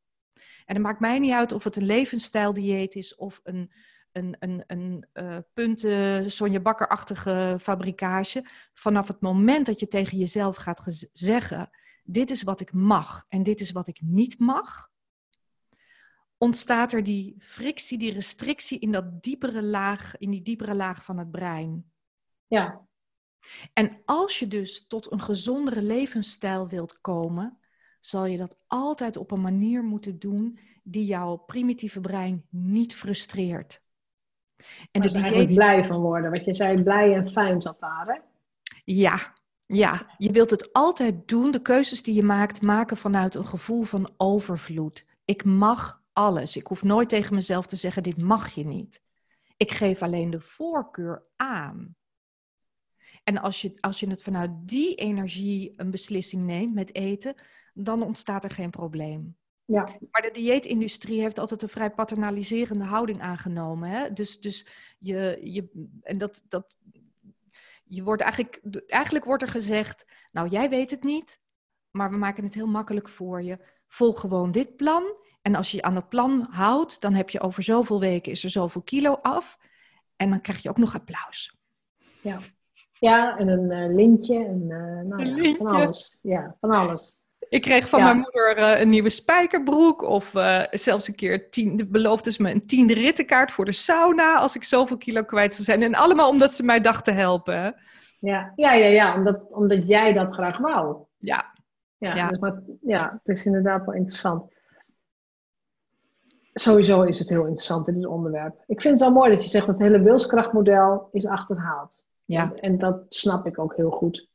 [0.64, 3.72] En het maakt mij niet uit of het een levensstijldieet is of een,
[4.12, 8.44] een, een, een uh, punten Sonja Bakker-achtige fabrikage.
[8.72, 11.70] Vanaf het moment dat je tegen jezelf gaat zeggen:
[12.02, 14.90] dit is wat ik mag en dit is wat ik niet mag,
[16.42, 21.18] ontstaat er die frictie, die restrictie in dat diepere laag, in die diepere laag van
[21.18, 21.92] het brein.
[22.46, 22.86] Ja.
[23.72, 27.58] En als je dus tot een gezondere levensstijl wilt komen,
[28.00, 33.82] zal je dat altijd op een manier moeten doen die jouw primitieve brein niet frustreert.
[34.90, 35.54] En de dieet...
[35.54, 36.30] blij van worden.
[36.30, 38.20] Wat je zei, blij en fijn zat daar, hè?
[38.84, 39.32] Ja,
[39.66, 41.50] ja, je wilt het altijd doen.
[41.50, 45.06] De keuzes die je maakt, maken vanuit een gevoel van overvloed.
[45.24, 46.56] Ik mag alles.
[46.56, 49.02] Ik hoef nooit tegen mezelf te zeggen: dit mag je niet.
[49.56, 51.96] Ik geef alleen de voorkeur aan.
[53.24, 57.34] En als je, als je het vanuit die energie een beslissing neemt met eten,
[57.74, 59.36] dan ontstaat er geen probleem.
[59.64, 59.88] Ja.
[60.10, 63.88] Maar de dieetindustrie heeft altijd een vrij paternaliserende houding aangenomen.
[63.88, 64.12] Hè?
[64.12, 64.66] Dus, dus
[64.98, 66.76] je, je, en dat, dat,
[67.84, 71.40] je wordt eigenlijk, eigenlijk wordt er gezegd, nou jij weet het niet,
[71.90, 73.58] maar we maken het heel makkelijk voor je.
[73.86, 75.04] Volg gewoon dit plan.
[75.42, 78.44] En als je je aan het plan houdt, dan heb je over zoveel weken is
[78.44, 79.58] er zoveel kilo af.
[80.16, 81.56] En dan krijg je ook nog applaus.
[82.20, 82.38] Ja,
[82.98, 85.56] ja en een uh, lintje en uh, nou, ja, lintje.
[85.56, 86.18] van alles.
[86.22, 87.20] Ja, van alles.
[87.48, 90.02] Ik kreeg van mijn moeder uh, een nieuwe spijkerbroek.
[90.02, 94.36] Of uh, zelfs een keer tien, beloofde ze me een tiende rittenkaart voor de sauna.
[94.36, 95.82] Als ik zoveel kilo kwijt zou zijn.
[95.82, 97.74] En allemaal omdat ze mij dacht te helpen.
[98.18, 100.96] Ja, ja, ja, ja omdat, omdat jij dat graag wou.
[101.18, 101.52] Ja.
[101.98, 102.28] Ja, ja.
[102.28, 104.52] Dus maar, ja, het is inderdaad wel interessant.
[106.52, 108.62] Sowieso is het heel interessant, dit onderwerp.
[108.66, 112.04] Ik vind het wel mooi dat je zegt dat het hele wilskrachtmodel is achterhaald.
[112.24, 112.52] Ja.
[112.54, 114.28] En, dat snap ik ook heel goed.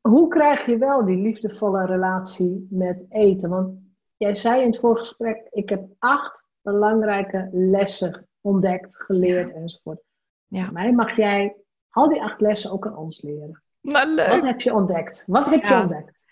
[0.00, 3.50] Hoe krijg je wel die liefdevolle relatie met eten?
[3.50, 3.78] Want
[4.16, 10.02] jij zei in het voorgesprek, ik heb acht belangrijke lessen ontdekt, geleerd enzovoort.
[10.46, 10.70] Ja.
[10.70, 11.56] mij mag jij
[11.90, 13.62] al die acht lessen ook aan ons leren.
[13.80, 14.28] Maar leuk.
[14.28, 15.24] Wat heb je ontdekt?
[15.26, 16.24] Wat heb je ontdekt?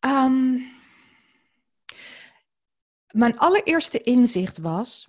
[0.00, 0.62] Um,
[3.14, 5.08] mijn allereerste inzicht was,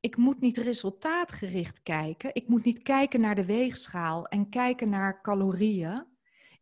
[0.00, 2.30] ik moet niet resultaatgericht kijken.
[2.32, 6.06] Ik moet niet kijken naar de weegschaal en kijken naar calorieën.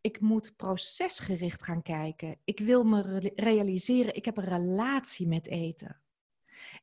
[0.00, 2.36] Ik moet procesgericht gaan kijken.
[2.44, 6.00] Ik wil me realiseren, ik heb een relatie met eten.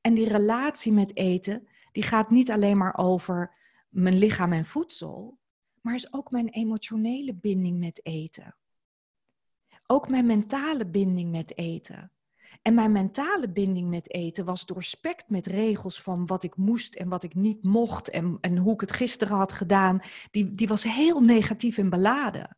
[0.02, 3.56] En die relatie met eten, die gaat niet alleen maar over
[3.90, 5.38] mijn lichaam en voedsel,
[5.82, 8.56] maar is ook mijn emotionele binding met eten.
[9.88, 12.12] Ook mijn mentale binding met eten.
[12.62, 17.10] En mijn mentale binding met eten was doorspekt met regels van wat ik moest en
[17.10, 20.02] wat ik niet mocht en, en hoe ik het gisteren had gedaan.
[20.32, 22.58] Die, die was heel negatief en beladen.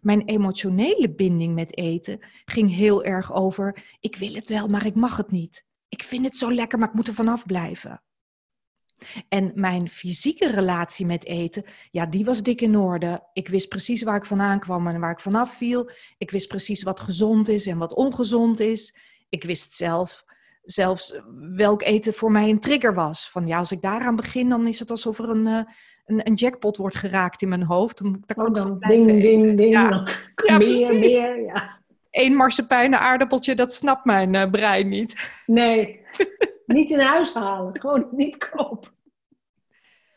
[0.00, 4.94] Mijn emotionele binding met eten ging heel erg over: ik wil het wel, maar ik
[4.94, 5.64] mag het niet.
[5.88, 8.02] Ik vind het zo lekker, maar ik moet er vanaf blijven.
[9.28, 13.28] En mijn fysieke relatie met eten, ja, die was dik in orde.
[13.32, 15.90] Ik wist precies waar ik vandaan kwam en waar ik vanaf viel.
[16.18, 18.96] Ik wist precies wat gezond is en wat ongezond is.
[19.28, 20.24] Ik wist zelf
[20.66, 21.20] zelfs
[21.54, 23.30] welk eten voor mij een trigger was.
[23.30, 25.72] Van ja, als ik daaraan begin, dan is het alsof er een, eh,
[26.04, 27.98] een, een jackpot wordt geraakt in mijn hoofd.
[27.98, 29.70] Dan, dan, oh, dan ding, ding, ding.
[29.70, 30.08] Ja.
[30.46, 31.40] ja meer, meer.
[31.40, 31.80] Ja.
[32.10, 35.32] Eén marsepein aardappeltje, dat snapt mijn uh, brein niet.
[35.46, 36.00] Nee,
[36.66, 37.80] niet in huis halen.
[37.80, 38.94] Gewoon niet kopen.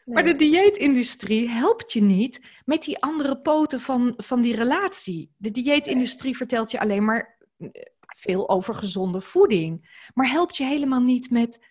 [0.06, 5.32] Maar de dieetindustrie helpt je niet met die andere poten van, van die relatie.
[5.38, 7.68] De dieetindustrie vertelt je alleen maar eh,
[8.18, 10.04] veel over gezonde voeding.
[10.14, 11.68] Maar helpt je helemaal niet met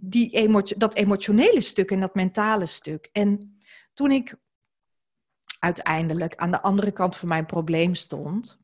[0.00, 3.08] die emotio dat emotionele stuk en dat mentale stuk.
[3.12, 3.60] En
[3.94, 4.36] toen ik
[5.58, 8.58] uiteindelijk aan de andere kant van mijn probleem stond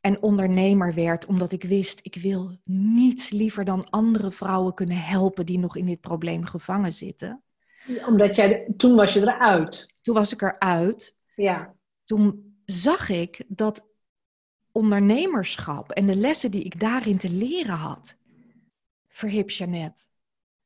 [0.00, 5.46] en ondernemer werd, omdat ik wist, ik wil niets liever dan andere vrouwen kunnen helpen
[5.46, 7.42] die nog in dit probleem gevangen zitten.
[8.06, 9.94] Omdat jij, toen was je eruit.
[10.02, 11.16] Toen was ik eruit.
[11.34, 11.74] Ja.
[12.04, 13.87] Toen zag ik dat
[14.72, 18.16] ondernemerschap en de lessen die ik daarin te leren had.
[19.08, 20.02] Verhip Jeannette.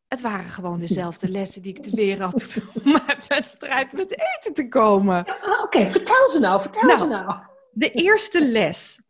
[0.09, 2.47] Het waren gewoon dezelfde lessen die ik te leren had
[2.85, 5.37] om uit mijn strijd met eten te komen.
[5.63, 7.39] Oké, vertel ze nou, vertel nou, ze nou.
[7.73, 9.01] De eerste les.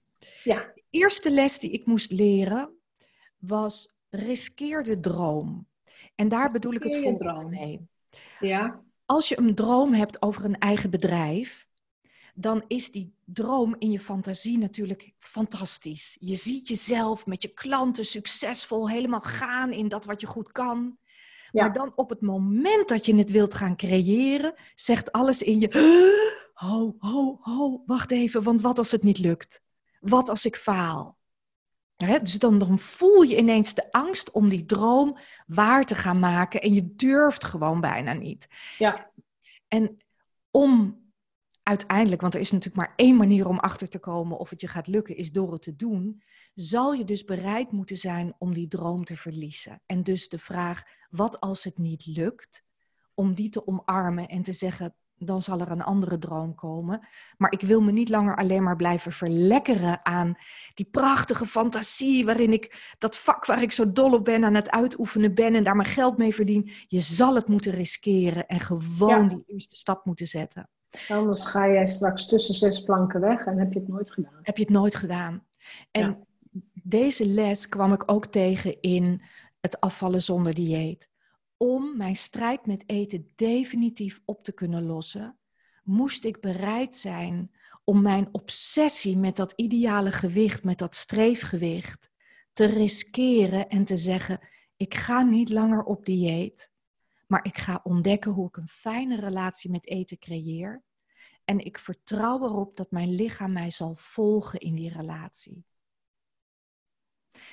[0.45, 0.71] Ja.
[0.75, 2.71] De eerste les die ik moest leren
[3.39, 5.67] was riskeer de droom.
[6.15, 7.89] En daar bedoel ik het volgende mee.
[8.41, 8.83] Ja.
[9.05, 11.69] Als je een droom hebt over een eigen bedrijf,
[12.35, 16.17] dan is die droom in je fantasie natuurlijk fantastisch.
[16.21, 20.99] Je ziet jezelf met je klanten succesvol helemaal gaan in dat wat je goed kan.
[21.53, 25.69] Maar dan op het moment dat je het wilt gaan creëren, zegt alles in je:
[26.53, 29.63] Ho, ho, ho, wacht even, want wat als het niet lukt?
[30.01, 31.21] Wat als ik faal?
[32.23, 36.61] dus dan, dan voel je ineens de angst om die droom waar te gaan maken
[36.61, 38.49] en je durft gewoon bijna niet.
[38.79, 39.11] Ja.
[39.69, 39.97] En
[40.51, 41.02] om
[41.63, 44.69] uiteindelijk, want er is natuurlijk maar één manier om achter te komen of het je
[44.69, 46.23] gaat lukken, is door het te doen,
[46.55, 49.83] zal je dus bereid moeten zijn om die droom te verliezen.
[49.87, 52.65] En dus de vraag, wat als het niet lukt,
[53.15, 54.95] om die te omarmen en te zeggen,
[55.27, 57.09] dan zal er een andere droom komen.
[57.37, 60.35] Maar ik wil me niet langer alleen maar blijven verlekkeren aan
[60.75, 64.71] die prachtige fantasie waarin ik dat vak waar ik zo dol op ben aan het
[64.71, 66.71] uitoefenen ben en daar mijn geld mee verdien.
[66.89, 70.69] Je zal het moeten riskeren en gewoon die eerste stap moeten zetten.
[71.09, 74.39] Anders ga jij straks tussen zes planken weg en heb je het nooit gedaan.
[74.43, 75.47] Heb je het nooit gedaan.
[75.91, 76.27] En
[76.83, 79.23] deze les kwam ik ook tegen in
[79.61, 81.11] het afvallen zonder dieet.
[81.57, 85.37] Om mijn strijd met eten definitief op te kunnen lossen,
[85.83, 87.51] moest ik bereid zijn
[87.85, 92.11] om mijn obsessie met dat ideale gewicht, met dat streefgewicht,
[92.53, 94.41] te riskeren en te zeggen:
[94.77, 96.71] ik ga niet langer op dieet,
[97.33, 100.83] maar ik ga ontdekken hoe ik een fijne relatie met eten creëer.
[101.45, 105.65] En ik vertrouw erop dat mijn lichaam mij zal volgen in die relatie.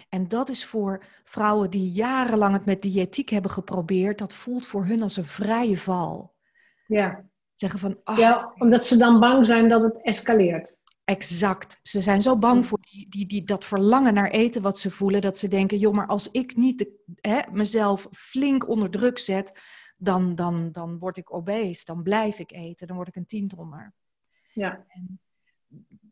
[0.10, 4.86] En dat is voor vrouwen die jarenlang het met diëtiek hebben geprobeerd, dat voelt voor
[4.86, 6.36] hun als een vrije val.
[6.88, 7.30] Ja.
[7.56, 10.78] Zeggen van, ach, ja, omdat ze dan bang zijn dat het escaleert.
[11.10, 11.80] Exact.
[11.82, 15.22] Ze zijn zo bang voor die, die, die, dat verlangen naar eten wat ze voelen,
[15.22, 19.62] dat ze denken, joh, maar als ik niet de, hè, mezelf flink onder druk zet,
[19.98, 23.94] dan, dan, dan word ik obese, dan blijf ik eten, dan word ik een tientonner.
[24.54, 24.86] Ja.
[24.88, 25.20] En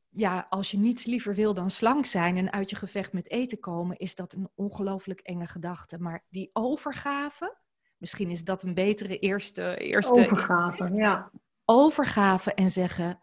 [0.10, 3.60] ja, als je niets liever wil dan slank zijn en uit je gevecht met eten
[3.60, 5.97] komen, is dat een ongelooflijk enge gedachte.
[5.99, 7.57] Maar die overgave,
[7.97, 9.77] misschien is dat een betere eerste.
[9.77, 11.31] eerste overgave, ja.
[11.65, 13.19] Overgave en zeggen: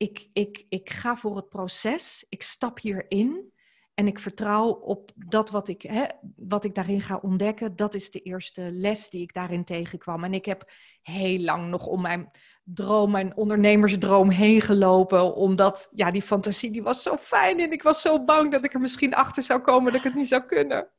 [0.00, 3.52] ik, ik, ik ga voor het proces, ik stap hierin
[3.94, 6.04] en ik vertrouw op dat wat ik, hè,
[6.36, 7.76] wat ik daarin ga ontdekken.
[7.76, 10.24] Dat is de eerste les die ik daarin tegenkwam.
[10.24, 12.30] En ik heb heel lang nog om mijn
[12.62, 15.34] droom, mijn ondernemersdroom heen gelopen.
[15.34, 17.60] Omdat, ja, die fantasie die was zo fijn.
[17.60, 20.14] En ik was zo bang dat ik er misschien achter zou komen dat ik het
[20.14, 20.90] niet zou kunnen.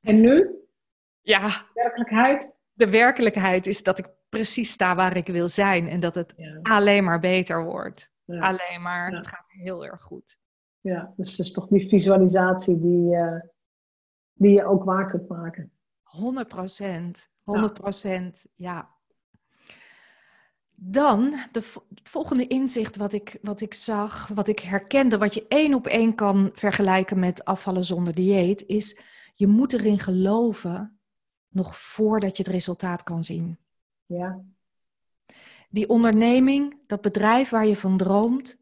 [0.00, 0.50] En nu?
[1.20, 1.48] Ja.
[1.48, 2.54] De werkelijkheid?
[2.72, 5.88] De werkelijkheid is dat ik precies sta waar ik wil zijn.
[5.88, 8.10] En dat het alleen maar beter wordt.
[8.38, 10.38] Alleen maar, het gaat heel erg goed.
[10.80, 13.40] Ja, dus het is toch die visualisatie die, uh,
[14.32, 15.72] die je ook waar kunt maken.
[16.02, 17.28] 100 procent.
[17.42, 18.90] 100 procent, ja.
[20.74, 21.60] Dan, de,
[21.94, 25.86] het volgende inzicht wat ik, wat ik zag, wat ik herkende, wat je één op
[25.86, 29.00] één kan vergelijken met afvallen zonder dieet, is
[29.32, 31.00] je moet erin geloven
[31.48, 33.58] nog voordat je het resultaat kan zien.
[34.06, 34.44] Ja.
[35.72, 38.58] Die onderneming, dat bedrijf waar je van droomt,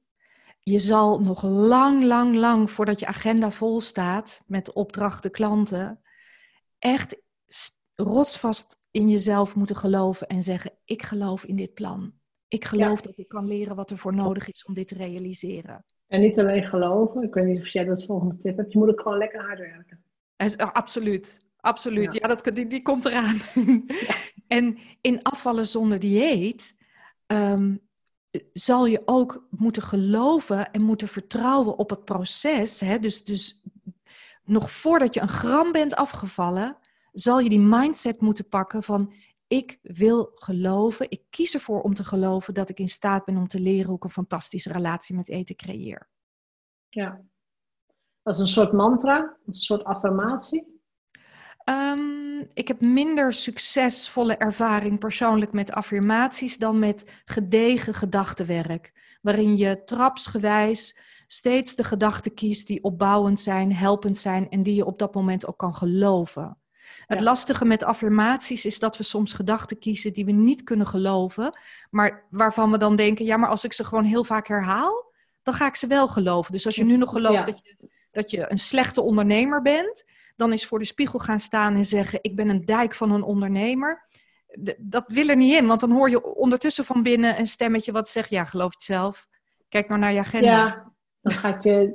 [0.61, 6.01] je zal nog lang, lang, lang voordat je agenda vol staat met opdrachten, klanten,
[6.79, 7.23] echt
[7.95, 12.13] rotsvast in jezelf moeten geloven en zeggen: Ik geloof in dit plan.
[12.49, 15.85] Ik geloof dat ik kan leren wat er voor nodig is om dit te realiseren.
[16.07, 18.89] En niet alleen geloven, ik weet niet of jij dat volgende tip hebt, je moet
[18.89, 20.03] ook gewoon lekker hard werken.
[20.37, 22.15] Oh, absoluut, absoluut.
[22.15, 23.41] Ja, dat, die, die komt eraan.
[24.47, 26.77] en in afvallen zonder dieet
[27.29, 27.77] ehm,
[28.53, 32.81] zal je ook moeten geloven en moeten vertrouwen op het proces.
[32.81, 32.99] Hè?
[32.99, 33.63] Dus, dus
[34.45, 36.77] nog voordat je een gram bent afgevallen,
[37.13, 39.13] zal je die mindset moeten pakken van
[39.47, 43.47] ik wil geloven, ik kies ervoor om te geloven dat ik in staat ben om
[43.47, 46.09] te leren hoe ik een fantastische relatie met eten creëer.
[46.89, 47.21] Ja,
[48.23, 50.78] dat is een soort mantra, een soort affirmatie.
[51.69, 58.93] Um, ik heb minder succesvolle ervaring persoonlijk met affirmaties dan met gedegen gedachtenwerk.
[59.23, 64.85] Waarin je trapsgewijs steeds de gedachten kiest die opbouwend zijn, helpend zijn en die je
[64.85, 66.59] op dat moment ook kan geloven.
[67.07, 71.59] Het lastige met affirmaties is dat we soms gedachten kiezen die we niet kunnen geloven,
[71.91, 75.55] maar waarvan we dan denken, ja, maar als ik ze gewoon heel vaak herhaal, dan
[75.55, 76.53] ga ik ze wel geloven.
[76.53, 80.05] Dus als je nu nog gelooft dat, je, dat je een slechte ondernemer bent,
[80.39, 83.23] dan is voor de spiegel gaan staan en zeggen: Ik ben een dijk van een
[83.23, 84.09] ondernemer.
[84.79, 88.09] dat wil er niet in, want dan hoor je ondertussen van binnen een stemmetje wat
[88.09, 89.27] zegt: Ja, geloof het zelf.
[89.69, 90.49] Kijk maar naar je agenda.
[90.49, 91.95] Ja, dan gaat je,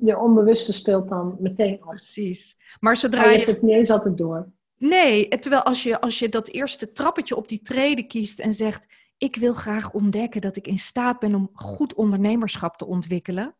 [0.00, 1.88] je, onbewuste speelt dan meteen op.
[1.88, 2.56] Precies.
[2.80, 3.38] Maar zodra je...
[3.38, 4.52] je het niet eens altijd door.
[4.76, 8.86] Nee, terwijl als je, als je dat eerste trappetje op die treden kiest en zegt:
[9.18, 13.56] Ik wil graag ontdekken dat ik in staat ben om goed ondernemerschap te ontwikkelen.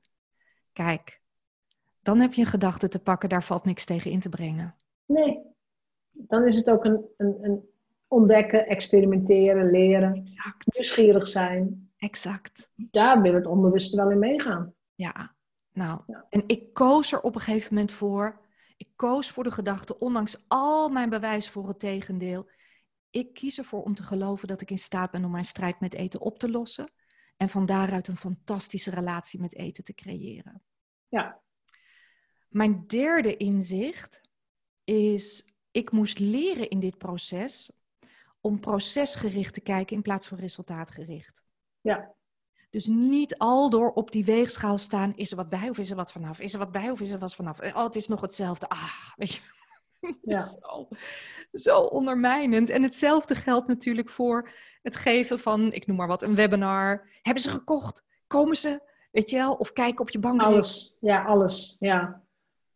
[0.73, 1.19] Kijk,
[2.11, 4.75] dan heb je een gedachte te pakken, daar valt niks tegen in te brengen.
[5.07, 5.42] Nee,
[6.11, 7.68] dan is het ook een, een, een
[8.09, 10.75] ontdekken, experimenteren, leren, exact.
[10.75, 11.90] nieuwsgierig zijn.
[11.96, 12.68] Exact.
[12.75, 14.75] Daar wil het onbewuste wel in meegaan.
[14.94, 15.35] Ja,
[15.73, 18.41] nou, en ik koos er op een gegeven moment voor.
[18.76, 22.51] Ik koos voor de gedachte, ondanks al mijn bewijs voor het tegendeel.
[23.11, 25.95] Ik kies ervoor om te geloven dat ik in staat ben om mijn strijd met
[25.95, 26.93] eten op te lossen.
[27.37, 30.62] En van daaruit een fantastische relatie met eten te creëren.
[31.09, 31.41] Ja,
[32.51, 34.20] mijn derde inzicht
[34.84, 37.70] is, ik moest leren in dit proces
[38.40, 41.42] om procesgericht te kijken in plaats van resultaatgericht.
[41.80, 42.14] Ja.
[42.70, 45.96] Dus niet al door op die weegschaal staan, is er wat bij of is er
[45.96, 46.40] wat vanaf?
[46.40, 47.61] Is er wat bij of is er wat vanaf?
[47.61, 48.68] Oh, het is nog hetzelfde.
[48.68, 49.40] Ah, weet je.
[50.22, 50.46] Ja.
[50.46, 50.88] zo,
[51.53, 52.70] zo ondermijnend.
[52.70, 54.51] En hetzelfde geldt natuurlijk voor
[54.82, 57.09] het geven van, ik noem maar wat, een webinar.
[57.22, 58.05] Hebben ze gekocht?
[58.26, 58.80] Komen ze?
[59.11, 59.55] Weet je wel?
[59.55, 60.40] Of kijken op je bank.
[60.40, 62.22] Alles, ja, alles, ja.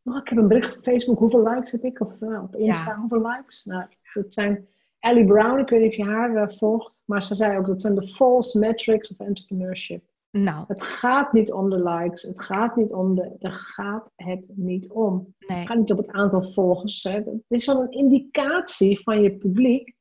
[0.05, 2.01] Oh, ik heb een bericht op Facebook, hoeveel likes heb ik?
[2.01, 3.65] Of uh, op Insta, hoeveel likes?
[3.65, 3.85] Nou,
[4.15, 7.59] dat zijn Ellie Brown, ik weet niet of je haar uh, volgt, maar ze zei
[7.59, 10.05] ook dat zijn de false metrics of entrepreneurship.
[10.31, 10.65] Nou.
[10.69, 14.91] Het gaat niet om de likes, het gaat niet om de, er gaat het niet
[14.91, 15.35] om.
[15.39, 15.59] Nee.
[15.59, 17.03] Het gaat niet om het aantal volgers.
[17.03, 17.11] Hè.
[17.11, 19.95] Het is wel een indicatie van je publiek,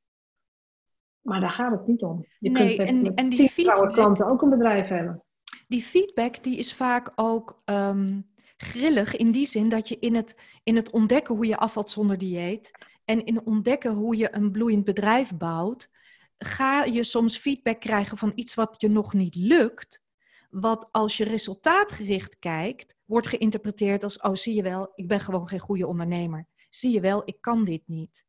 [1.21, 2.25] maar daar gaat het niet om.
[2.39, 5.23] Je nee, kunt en, en die tien feedback, klanten ook een bedrijf hebben.
[5.67, 8.19] die feedback die is vaak ook ehm,
[8.63, 12.17] grillig in die zin dat je in het, in het ontdekken hoe je afvalt zonder
[12.17, 12.71] dieet
[13.05, 15.89] en in ontdekken hoe je een bloeiend bedrijf bouwt,
[16.37, 20.03] ga je soms feedback krijgen van iets wat je nog niet lukt.
[20.49, 25.47] Wat als je resultaatgericht kijkt, wordt geïnterpreteerd als: oh, zie je wel, ik ben gewoon
[25.47, 26.47] geen goede ondernemer.
[26.69, 28.25] Zie je wel, ik kan dit niet.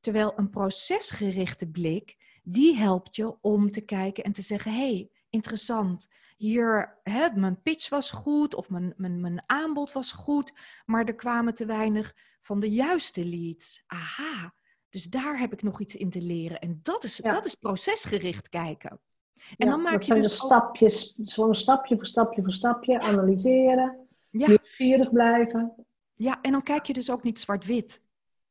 [0.00, 5.10] Terwijl een procesgerichte blik, die helpt je om te kijken en te zeggen: hé, hey,
[5.30, 6.08] interessant.
[6.38, 10.52] Hier, hè, mijn pitch was goed of mijn, mijn, mijn aanbod was goed,
[10.86, 13.82] maar er kwamen te weinig van de juiste leads.
[13.86, 14.54] Aha,
[14.88, 16.58] dus daar heb ik nog iets in te leren.
[16.58, 17.32] En dat is, Ja.
[17.32, 18.90] dat is procesgericht kijken.
[18.90, 22.42] En Ja, dan maak dat je zijn dus de ook- stapjes, gewoon stapje voor stapje
[22.42, 25.86] voor stapje, analyseren, Ja, nieuwsgierig blijven.
[26.14, 28.00] ja, en dan kijk je dus ook niet zwart-wit.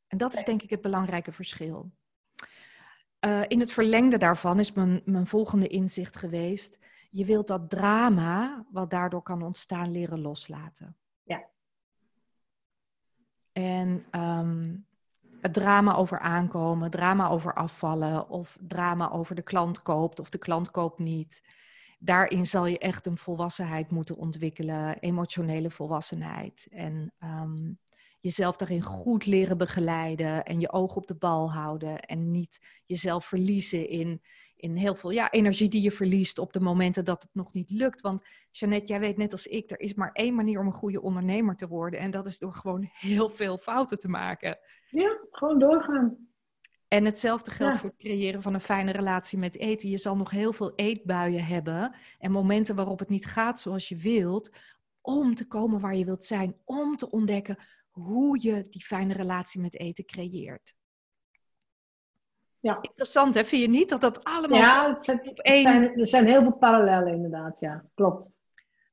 [0.08, 1.92] En dat is denk ik het belangrijke verschil.
[3.20, 6.80] Eh, in het verlengde daarvan is mijn, mijn volgende inzicht geweest.
[7.10, 10.98] Je wilt dat drama, wat daardoor kan ontstaan, leren loslaten.
[11.24, 11.48] Ja.
[13.52, 14.76] En ehm,
[15.42, 20.38] het drama over aankomen, drama over afvallen, of drama over de klant koopt of de
[20.38, 21.42] klant koopt niet.
[22.00, 26.68] Daarin zal je echt een volwassenheid moeten ontwikkelen, emotionele volwassenheid.
[26.70, 27.74] En ehm,
[28.20, 32.00] jezelf daarin goed leren begeleiden en je oog op de bal houden.
[32.00, 34.22] En niet jezelf verliezen in,
[34.58, 37.70] in heel veel ja, energie die je verliest op de momenten dat het nog niet
[37.70, 38.02] lukt.
[38.02, 41.02] Want Jeannette, jij weet net als ik, er is maar één manier om een goede
[41.02, 42.00] ondernemer te worden.
[42.00, 44.60] En dat is door gewoon heel veel fouten te maken.
[44.90, 46.28] Ja, gewoon doorgaan.
[46.88, 47.80] En hetzelfde geldt Ja.
[47.80, 49.90] voor het creëren van een fijne relatie met eten.
[49.90, 53.96] Je zal nog heel veel eetbuien hebben en momenten waarop het niet gaat zoals je
[53.96, 54.52] wilt,
[55.02, 57.58] om te komen waar je wilt zijn, om te ontdekken
[57.90, 60.76] hoe je die fijne relatie met eten creëert.
[62.68, 62.78] Ja.
[62.82, 63.46] Interessant, hè?
[63.46, 65.62] Vind je niet dat dat allemaal Ja, het zijn, op één...
[65.62, 67.86] zijn, er zijn heel veel parallellen inderdaad, ja.
[67.94, 68.32] Klopt.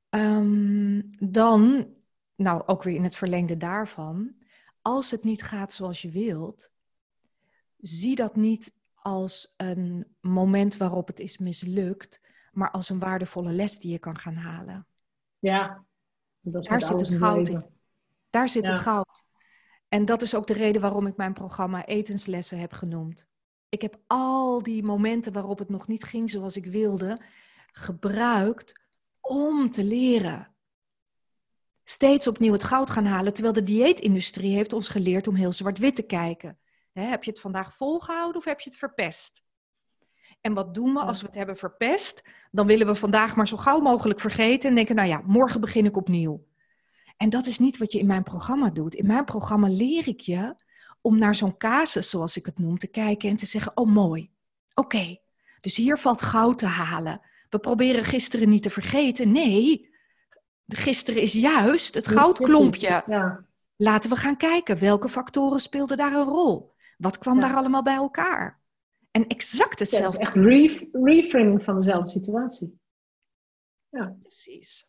[0.09, 1.87] Ehm, dan,
[2.35, 4.35] nou ook weer in het verlengde daarvan,
[4.81, 6.71] als het niet gaat zoals je wilt,
[7.77, 12.21] zie dat niet als een moment waarop het is mislukt,
[12.51, 14.87] maar als een waardevolle les die je kan gaan halen.
[15.39, 15.83] Ja.
[16.41, 17.65] Dat is Daar zit het goud in.
[18.29, 19.25] Daar zit het goud.
[19.87, 23.27] En dat is ook de reden waarom ik mijn programma Etenslessen heb genoemd.
[23.69, 27.21] Ik heb al die momenten waarop het nog niet ging zoals ik wilde,
[27.71, 28.81] gebruikt
[29.19, 30.55] om te leren.
[31.83, 35.95] Steeds opnieuw het goud gaan halen, terwijl de dieetindustrie heeft ons geleerd om heel zwart-wit
[35.95, 36.59] te kijken.
[36.91, 39.43] Heb je het vandaag volgehouden of heb je het verpest?
[40.41, 42.23] En wat doen we als we het hebben verpest?
[42.51, 45.85] Dan willen we vandaag maar zo gauw mogelijk vergeten en denken, nou ja, morgen begin
[45.85, 46.45] ik opnieuw.
[47.17, 48.95] En dat is niet wat je in mijn programma doet.
[48.95, 50.55] In mijn programma leer ik je
[51.05, 54.31] om naar zo'n casus, zoals ik het noem, te kijken en te zeggen: Oh, mooi.
[54.73, 55.17] Oké,
[55.59, 57.21] dus hier valt goud te halen.
[57.49, 59.31] We proberen gisteren niet te vergeten.
[59.31, 59.89] Nee,
[60.67, 63.03] gisteren is juist het goudklompje.
[63.05, 63.45] Ja,
[63.75, 66.73] Laten we gaan kijken welke factoren speelden daar een rol.
[66.97, 67.47] Wat kwam Ja.
[67.47, 68.59] daar allemaal bij elkaar?
[69.11, 70.19] En exact ja dat is hetzelfde.
[70.19, 72.79] echt re- reframing van dezelfde situatie.
[74.21, 74.87] Precies.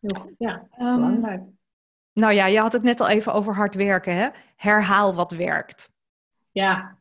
[0.00, 0.34] Heel goed.
[0.38, 1.42] Ja, Ehm, belangrijk.
[2.12, 4.14] Nou ja, je had het net al even over hard werken.
[4.14, 4.28] Hè?
[4.56, 5.90] Herhaal wat werkt.
[6.52, 6.98] Ja,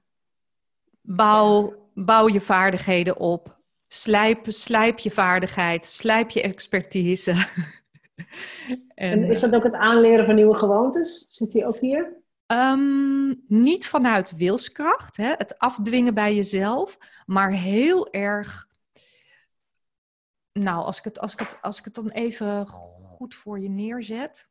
[1.12, 3.57] Bouw, bouw je vaardigheden op.
[3.88, 5.86] Slijp, slijp je vaardigheid.
[5.86, 7.32] Slijp je expertise.
[8.95, 11.26] en, en is dat ook het aanleren van nieuwe gewoontes?
[11.30, 12.18] Zit die ook hier?
[12.45, 15.34] ehm, niet vanuit wilskracht, hè?
[15.38, 18.68] het afdwingen bij jezelf, maar heel erg.
[20.53, 23.70] Nou, als ik, het, als, ik het, als ik het dan even goed voor je
[23.70, 24.49] neerzet.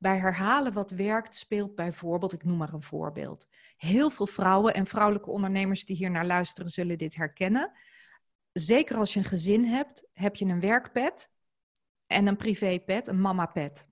[0.00, 3.48] Bij herhalen wat werkt speelt bijvoorbeeld, ik noem maar een voorbeeld.
[3.76, 7.72] Heel veel vrouwen en vrouwelijke ondernemers die hier naar luisteren zullen dit herkennen.
[8.52, 11.30] Zeker als je een gezin hebt, heb je een werkpet
[12.06, 13.86] en een privépet, een mamapet.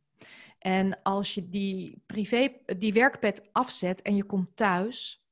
[0.58, 5.24] En als je die, privé, die werkpet afzet en je komt thuis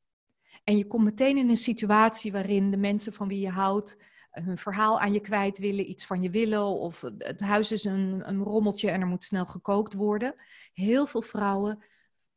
[0.65, 3.99] en je komt meteen in een situatie waarin de mensen van wie je houdt
[4.45, 8.29] hun verhaal aan je kwijt willen, iets van je willen, of het huis is een,
[8.29, 10.35] een rommeltje en er moet snel gekookt worden.
[10.73, 11.85] Heel veel vrouwen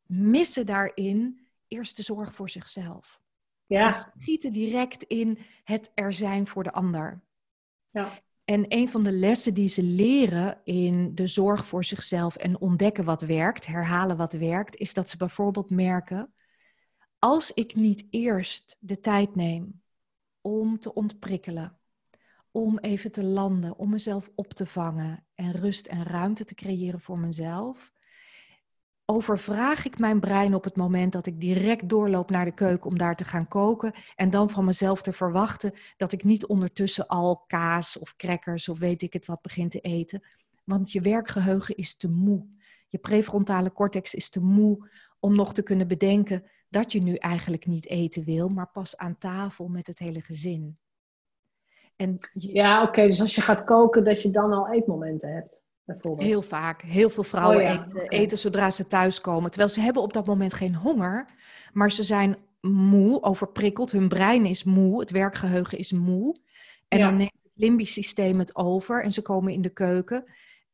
[0.06, 3.20] missen daarin eerst de zorg voor zichzelf.
[3.66, 3.86] Ja.
[3.86, 7.22] En schieten direct in het er zijn voor de ander.
[7.90, 8.22] Ja.
[8.44, 13.04] En een van de lessen die ze leren in de zorg voor zichzelf en ontdekken
[13.04, 16.34] wat werkt, herhalen wat werkt, is dat ze bijvoorbeeld merken,
[17.18, 19.82] als ik niet eerst de tijd neem
[20.40, 21.78] om te ontprikkelen,
[22.50, 27.00] om even te landen, om mezelf op te vangen en rust en ruimte te creëren
[27.00, 27.92] voor mezelf,
[29.04, 32.98] overvraag ik mijn brein op het moment dat ik direct doorloop naar de keuken om
[32.98, 37.44] daar te gaan koken en dan van mezelf te verwachten dat ik niet ondertussen al
[37.46, 40.22] kaas of crackers of weet ik het wat begin te eten.
[40.64, 42.46] Want je werkgeheugen is te moe.
[42.88, 44.88] Je prefrontale cortex is te moe
[45.18, 49.18] om nog te kunnen bedenken dat je nu eigenlijk niet eten wil, maar pas aan
[49.18, 50.78] tafel met het hele gezin.
[52.00, 53.06] En Ja, oké.
[53.06, 55.60] dus als je gaat koken, dat je dan al eetmomenten hebt.
[56.16, 56.82] Heel vaak.
[56.82, 59.50] Heel veel vrouwen oh eten, eten, zodra ze thuiskomen.
[59.50, 61.28] Terwijl ze hebben op dat moment geen honger,
[61.72, 63.92] maar ze zijn moe, overprikkeld.
[63.92, 66.36] Hun brein is moe, het werkgeheugen is moe.
[66.88, 70.24] En dan neemt het limbisch systeem het over en ze komen in de keuken.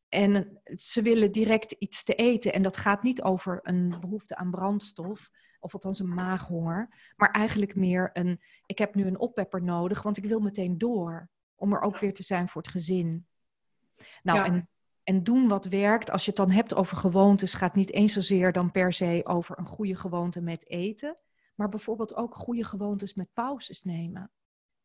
[0.08, 2.52] En ze willen direct iets te eten.
[2.52, 5.30] En dat gaat niet over een behoefte aan brandstof,
[5.60, 10.16] of althans een maaghonger, maar eigenlijk meer een: ik heb nu een oppepper nodig, want
[10.16, 11.28] ik wil meteen door.
[11.54, 13.26] Om er ook weer te zijn voor het gezin.
[14.22, 14.68] Nou, en
[15.06, 16.10] en doen wat werkt.
[16.10, 19.58] Als je het dan hebt over gewoontes, gaat niet eens zozeer dan per se over
[19.58, 21.16] een goede gewoonte met eten,
[21.54, 24.30] maar bijvoorbeeld ook goede gewoontes met pauzes nemen.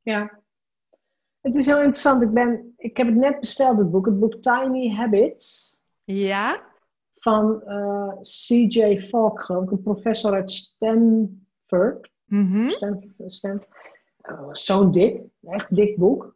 [0.02, 0.42] Ja,
[1.42, 2.22] het is heel interessant.
[2.22, 5.80] Ik, ben, ik heb het net besteld, het boek, het boek Tiny Habits.
[6.04, 6.70] Ja.
[7.16, 9.08] Van uh, eh, C.J.
[9.10, 12.10] Falk, geloof een professor uit Stanford.
[12.26, 14.00] Mm Stanford, Stanford.
[14.30, 16.36] Uh, Zo'n dik, echt dik boek.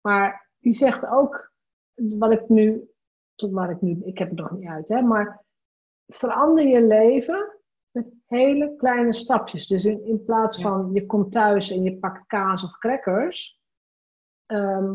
[0.00, 1.52] Maar die zegt ook,
[1.94, 2.90] wat ik nu
[3.36, 5.44] tot waar ik nu, ik heb het nog niet uit, hè, maar
[6.06, 7.56] verander je leven
[7.90, 9.66] met hele kleine stapjes.
[9.66, 13.60] Dus in, in plaats van je komt thuis en je pakt kaas of crackers,
[14.46, 14.94] ehm,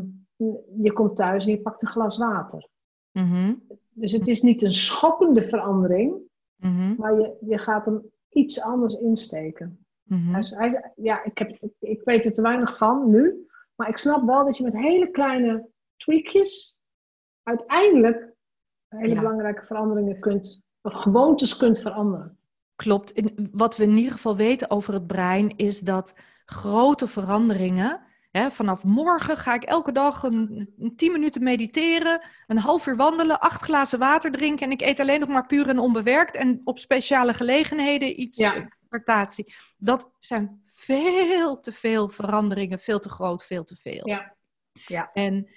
[0.82, 2.68] je komt thuis en je pakt een glas water.
[3.12, 3.54] Mhm.
[3.90, 6.16] Dus het is niet een schokkende verandering,
[6.56, 6.96] mhm.
[6.98, 9.86] maar je, je gaat hem iets anders insteken.
[10.04, 14.26] Mm hij, ja, ik, heb, ik weet er te weinig van nu, maar ik snap
[14.26, 16.78] wel dat je met hele kleine tweakjes
[17.44, 18.34] uiteindelijk
[18.88, 22.38] hele belangrijke veranderingen kunt, of gewoontes kunt veranderen.
[22.76, 23.22] Klopt.
[23.52, 28.02] wat we in ieder geval weten over het brein is dat grote veranderingen.
[28.32, 32.96] Hè, vanaf morgen ga ik elke dag een, een 10 minuten mediteren, een half uur
[32.96, 36.62] wandelen, acht glazen water drinken en ik eet alleen nog maar puur en onbewerkt en
[36.64, 38.68] op speciale gelegenheden iets ja.
[39.78, 44.08] Dat zijn veel te veel veranderingen, veel te groot, veel te veel.
[44.08, 44.36] Ja.
[44.72, 45.10] Ja.
[45.14, 45.50] En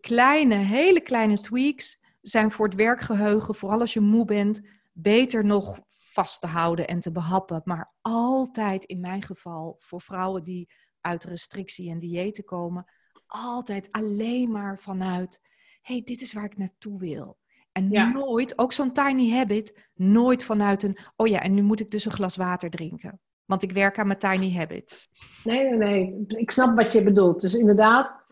[0.00, 4.60] kleine, hele kleine tweaks zijn voor het werkgeheugen, vooral als je moe bent,
[4.92, 7.60] beter nog vast te houden en te behappen.
[7.64, 12.86] Maar altijd in mijn geval, voor vrouwen die uit restrictie en diëten komen,
[13.26, 15.40] altijd alleen maar vanuit,
[15.82, 17.38] hey, dit is waar ik naartoe wil.
[17.72, 21.90] En nooit, ook zo'n tiny habit, nooit vanuit een, oh ja, en nu moet ik
[21.90, 23.20] dus een glas water drinken.
[23.44, 25.08] Want ik werk aan mijn tiny habits.
[25.44, 26.24] Nee, nee, nee.
[26.26, 27.40] Ik snap wat je bedoelt.
[27.40, 28.26] Dus inderdaad,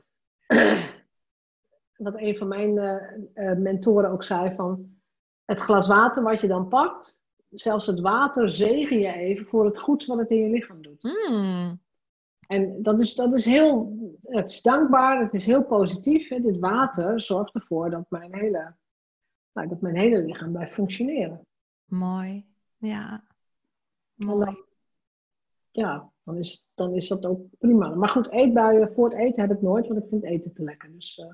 [1.96, 2.76] wat een van mijn
[3.34, 4.96] uh, mentoren ook zei van
[5.44, 9.78] het glas water wat je dan pakt, zelfs het water zegen je even voor het
[9.78, 11.02] goeds wat het in je lichaam doet.
[11.02, 11.80] Hmm.
[12.49, 16.28] En dat is, dat is heel, het is dankbaar, het is heel positief.
[16.28, 16.40] Hè?
[16.40, 18.76] Dit water zorgt ervoor dat mijn hele,
[19.53, 21.46] nou, dat mijn hele lichaam blijft functioneren.
[21.84, 22.46] Mooi,
[22.76, 23.24] ja.
[24.14, 24.57] Mooi.
[25.70, 27.94] Ja, dan is, dan is dat ook prima.
[27.94, 30.92] Maar goed, eetbuien voor het eten heb ik nooit, want ik vind eten te lekker.
[30.92, 31.32] Dus, uh,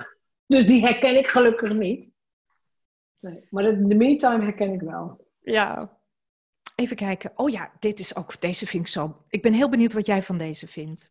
[0.56, 2.12] dus die herken ik gelukkig niet.
[3.18, 5.28] Nee, maar de, de me-time herken ik wel.
[5.40, 5.98] Ja.
[6.74, 7.32] Even kijken.
[7.34, 9.24] Oh ja, dit is ook, deze vind ik zo.
[9.28, 11.10] Ik ben heel benieuwd wat jij van deze vindt.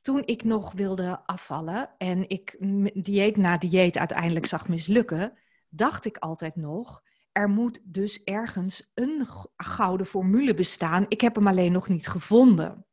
[0.00, 2.56] Toen ik nog wilde afvallen en ik
[2.94, 5.38] dieet na dieet uiteindelijk zag mislukken,
[5.68, 9.26] dacht ik altijd nog, er moet dus ergens een
[9.56, 11.06] gouden formule bestaan.
[11.08, 12.86] Ik heb hem alleen nog niet gevonden.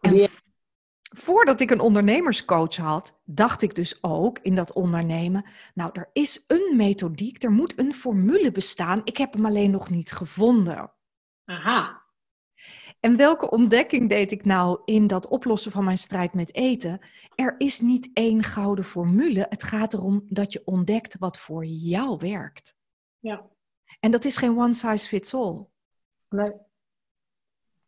[0.00, 0.28] En
[1.08, 5.44] voordat ik een ondernemerscoach had, dacht ik dus ook in dat ondernemen,
[5.74, 9.00] nou, er is een methodiek, er moet een formule bestaan.
[9.04, 10.92] Ik heb hem alleen nog niet gevonden.
[11.44, 12.02] Aha.
[13.00, 17.00] En welke ontdekking deed ik nou in dat oplossen van mijn strijd met eten?
[17.34, 19.46] Er is niet één gouden formule.
[19.48, 22.74] Het gaat erom dat je ontdekt wat voor jou werkt.
[23.18, 23.46] Ja.
[24.00, 25.66] En dat is geen one size fits all.
[26.28, 26.52] Nee.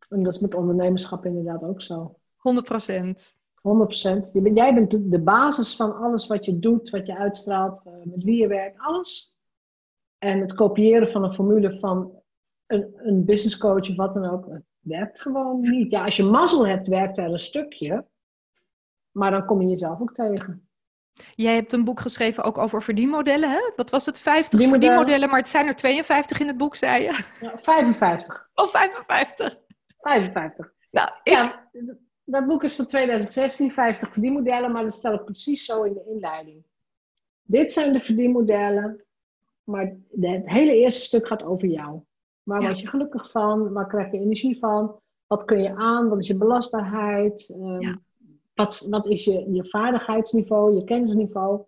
[0.09, 2.20] En dat is met ondernemerschap inderdaad ook zo.
[2.41, 3.35] 100 procent.
[3.61, 4.31] 100 procent.
[4.55, 8.41] Jij bent de basis van alles wat je doet, wat je uitstraalt, eh, met wie
[8.41, 9.37] je werkt, alles.
[10.19, 12.23] En het kopiëren van een formule van
[12.67, 15.91] een, een business coach of wat dan ook, het werkt gewoon niet.
[15.91, 18.07] Ja, als je mazzel hebt, werkt er een stukje.
[19.11, 20.69] Maar dan kom je jezelf ook tegen.
[21.35, 23.71] Jij hebt een boek geschreven ook over verdienmodellen, hè?
[23.77, 24.21] Wat was het?
[24.21, 27.25] 50 verdienmodellen, verdienmodellen maar het zijn er 52 in het boek, zei je?
[27.41, 28.51] Ja, 55.
[28.55, 29.59] Oh, 55.
[29.99, 30.73] 55.
[30.91, 31.33] Nou, ik...
[31.33, 31.71] Ja,
[32.31, 36.05] dat boek is van 2016, 50 verdienmodellen, maar dat stel ik precies zo in de
[36.13, 36.65] inleiding.
[37.43, 39.05] Dit zijn de verdienmodellen,
[39.65, 42.01] maar het hele eerste stuk gaat over jou.
[42.43, 43.73] Waar word je gelukkig van?
[43.73, 45.01] Waar krijg je energie van?
[45.27, 46.09] Wat kun je aan?
[46.09, 47.55] Wat is je belastbaarheid?
[47.57, 48.03] Um,
[48.55, 51.65] wat, wat is je, je vaardigheidsniveau, je kennisniveau?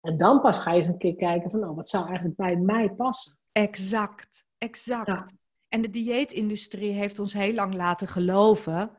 [0.00, 2.56] En dan pas ga je eens een keer kijken van, oh, wat zou eigenlijk bij
[2.56, 3.38] mij passen?
[3.52, 5.32] Exact, exact.
[5.68, 8.90] En de dieetindustrie heeft ons heel lang laten geloven,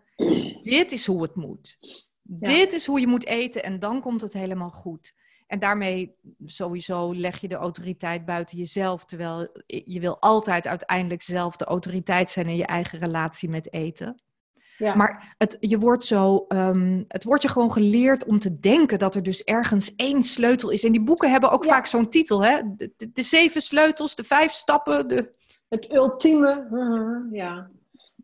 [0.61, 1.77] dit is hoe het moet.
[2.21, 5.13] Dit is hoe je moet eten en dan komt het helemaal goed.
[5.47, 11.55] En daarmee sowieso leg je de autoriteit buiten jezelf, terwijl je wil altijd uiteindelijk zelf
[11.55, 14.21] de autoriteit zijn in je eigen relatie met eten.
[14.77, 14.95] Ja.
[14.95, 19.15] Maar het, je wordt zo, um, het wordt je gewoon geleerd om te denken dat
[19.15, 20.83] er dus ergens één sleutel is.
[20.83, 22.61] En die boeken hebben ook vaak zo'n titel, hè?
[22.75, 25.07] De, de, zeven sleutels, de vijf stappen.
[25.07, 25.31] De...
[25.69, 27.69] Het ultieme, uh, ja.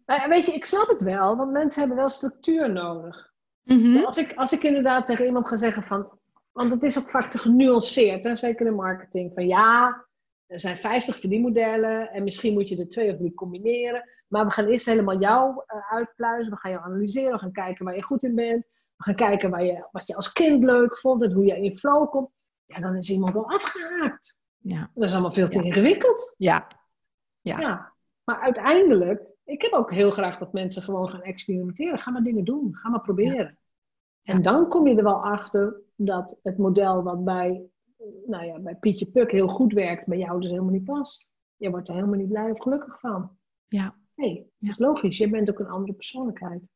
[0.05, 3.33] Weet je, ik snap het wel, want mensen hebben wel structuur nodig.
[3.63, 6.19] Mm als, ik, als ik inderdaad tegen iemand ga zeggen van,
[6.51, 8.35] want het is ook vaak te genuanceerd, hè?
[8.35, 10.05] zeker in marketing, van ja,
[10.47, 14.09] er zijn 50 verdienmodellen en misschien moet je er twee of drie combineren.
[14.27, 16.51] Maar we gaan eerst helemaal jou uh, uitpluizen.
[16.51, 17.31] We gaan jou analyseren.
[17.31, 18.65] We gaan kijken waar je goed in bent.
[18.95, 21.77] We gaan kijken waar je, wat je als kind leuk vond en hoe je in
[21.77, 22.29] flow komt.
[22.65, 24.39] Ja, dan is iemand al afgehaakt.
[24.57, 24.91] Ja.
[24.93, 26.33] Dat is allemaal veel te ingewikkeld.
[26.37, 26.67] Ja.
[27.41, 27.59] ja.
[27.59, 27.93] Ja.
[28.23, 31.99] Maar uiteindelijk, ik heb ook heel graag dat mensen gewoon gaan experimenteren.
[31.99, 32.75] Ga maar dingen doen.
[32.75, 33.57] Ga maar proberen.
[34.23, 37.61] En dan kom je er wel achter dat het model wat bij,
[38.25, 41.31] nou ja, bij Pietje Puk heel goed werkt, bij jou dus helemaal niet past.
[41.55, 43.37] Je wordt er helemaal niet blij of gelukkig van.
[43.67, 43.95] Ja.
[44.15, 45.17] Nee, dat is logisch.
[45.17, 46.71] Je bent ook een andere persoonlijkheid.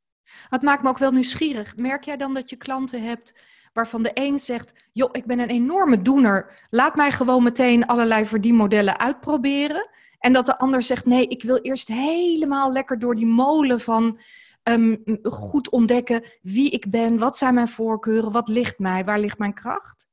[0.50, 1.76] Het maakt me ook wel nieuwsgierig.
[1.76, 3.42] Merk jij dan dat je klanten hebt
[3.74, 6.66] waarvan de een zegt: joh, ik ben een enorme doener.
[6.70, 9.90] Laat mij gewoon meteen allerlei verdienmodellen uitproberen.
[10.20, 14.20] En dat de ander zegt: nee, ik wil eerst helemaal lekker door die molen van
[14.64, 19.38] ehm, goed ontdekken wie ik ben, wat zijn mijn voorkeuren, wat ligt mij, waar ligt
[19.38, 20.08] mijn kracht?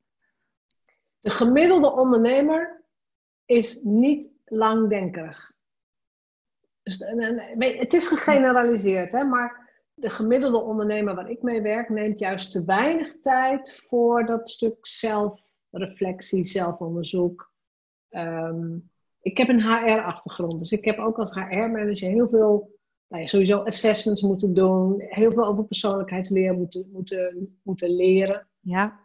[1.21, 2.85] De gemiddelde ondernemer
[3.45, 5.55] is niet langdenkerig.
[6.83, 6.99] Dus,
[7.79, 12.65] het is gegeneraliseerd, hè, maar de gemiddelde ondernemer waar ik mee werk, neemt juist te
[12.65, 17.53] weinig tijd voor dat stuk zelfreflectie, zelfonderzoek.
[18.09, 18.79] Ehm,
[19.27, 23.59] ik heb een HR-achtergrond, dus ik heb ook als HR-manager heel veel, nou ja, sowieso
[23.59, 28.49] assessments moeten doen, heel veel over persoonlijkheidsleer moeten, moeten, moeten leren.
[28.61, 29.01] Ja.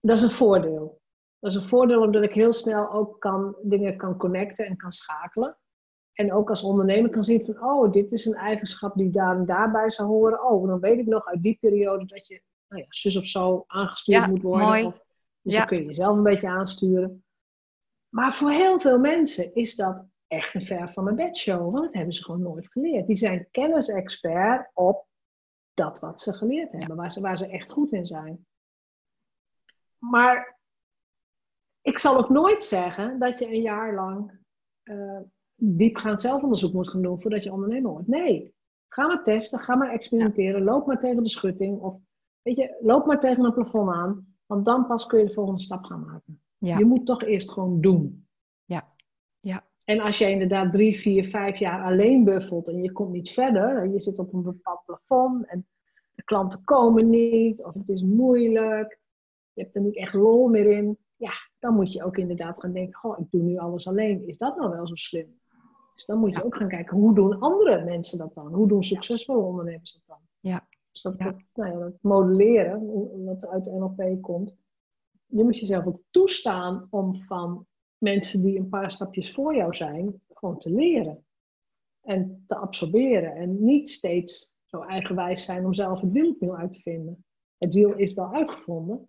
[0.00, 1.00] Dat is een voordeel.
[1.38, 4.92] Dat is een voordeel omdat ik heel snel ook kan, dingen kan connecten en kan
[4.92, 5.58] schakelen.
[6.12, 9.46] En ook als ondernemer kan zien van, oh, dit is een eigenschap die daar en
[9.46, 10.44] daarbij zou horen.
[10.44, 13.64] Oh, dan weet ik nog uit die periode dat je nou ja, zus of zo
[13.66, 14.66] aangestuurd moet worden.
[14.66, 14.84] Mooi.
[14.84, 15.04] Of,
[15.40, 17.23] dus dan kun je jezelf een beetje aansturen.
[18.14, 21.72] Maar voor heel veel mensen is dat echt een ver van mijn bedshow.
[21.72, 23.06] Want dat hebben ze gewoon nooit geleerd.
[23.06, 25.06] Die zijn kennisexpert op
[25.72, 26.96] dat wat ze geleerd hebben.
[26.96, 28.46] Waar, ze, waar ze echt goed in zijn.
[29.98, 30.58] Maar
[31.80, 34.42] ik zal ook nooit zeggen dat je een jaar lang...
[34.84, 35.20] Uh,
[35.54, 38.08] diepgaand zelfonderzoek moet gaan doen voordat je ondernemer wordt.
[38.08, 38.54] Nee,
[38.88, 42.00] ga maar testen, ga maar experimenteren, loop maar tegen de schutting of
[42.42, 45.60] weet je, loop maar tegen een plafond aan, want dan pas kun je de volgende
[45.60, 46.42] stap gaan maken.
[46.64, 46.78] Ja.
[46.78, 48.26] Je moet toch eerst gewoon doen.
[48.64, 48.92] Ja,
[49.40, 49.64] ja.
[49.84, 53.82] En als je inderdaad drie, vier, vijf jaar alleen buffelt en je komt niet verder,
[53.82, 55.66] en je zit op een bepaald plafond en
[56.14, 58.98] de klanten komen niet, of het is moeilijk,
[59.52, 62.72] je hebt er niet echt lol meer in, ja, dan moet je ook inderdaad gaan
[62.72, 65.38] denken, goh, ik doe nu alles alleen, is dat nou wel zo slim?
[65.94, 68.54] Dus dan moet je ook gaan kijken, hoe doen andere mensen dat dan?
[68.54, 70.18] Hoe doen succesvolle ondernemers dat dan?
[70.40, 70.66] Ja.
[70.92, 74.56] Dus dat, Dat, nou ja, dat modelleren, wat uit de NLP komt,
[75.36, 77.66] je moet jezelf ook toestaan om van
[77.98, 81.24] mensen die een paar stapjes voor jou zijn, gewoon te leren.
[82.00, 83.34] En te absorberen.
[83.36, 87.24] En niet steeds zo eigenwijs zijn om zelf het wiel opnieuw uit te vinden.
[87.58, 89.08] Het wiel is wel uitgevonden.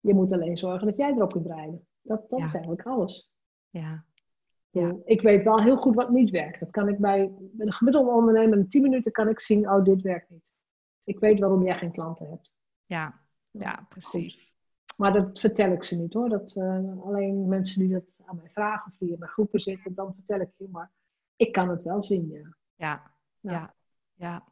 [0.00, 1.86] Je moet alleen zorgen dat jij erop kunt rijden.
[2.00, 3.32] Dat, dat is eigenlijk alles.
[3.68, 4.04] Ja,
[4.70, 4.96] ja.
[5.04, 6.60] Ik weet wel heel goed wat niet werkt.
[6.60, 9.84] Dat kan ik bij, bij een gemiddelde ondernemer in 10 minuten kan ik zien, oh,
[9.84, 10.52] dit werkt niet.
[11.04, 12.52] Ik weet waarom jij geen klanten hebt.
[12.84, 14.49] Ja, ja, precies.
[15.00, 16.28] Maar dat vertel ik ze niet hoor.
[16.28, 19.94] Dat, uh, alleen mensen die dat aan mij vragen of die in mijn groepen zitten,
[19.94, 20.68] dan vertel ik je.
[20.70, 20.90] Maar
[21.36, 22.56] ik kan het wel zien, ja.
[22.74, 23.74] Ja, ja,
[24.14, 24.44] ja.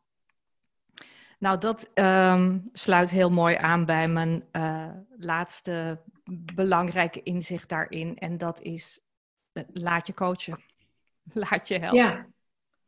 [1.38, 6.00] Nou, dat um, sluit heel mooi aan bij mijn uh, laatste
[6.54, 8.18] belangrijke inzicht daarin.
[8.18, 9.00] En dat is
[9.72, 10.62] laat je coachen.
[11.32, 11.98] Laat je helpen.
[11.98, 12.26] Ja,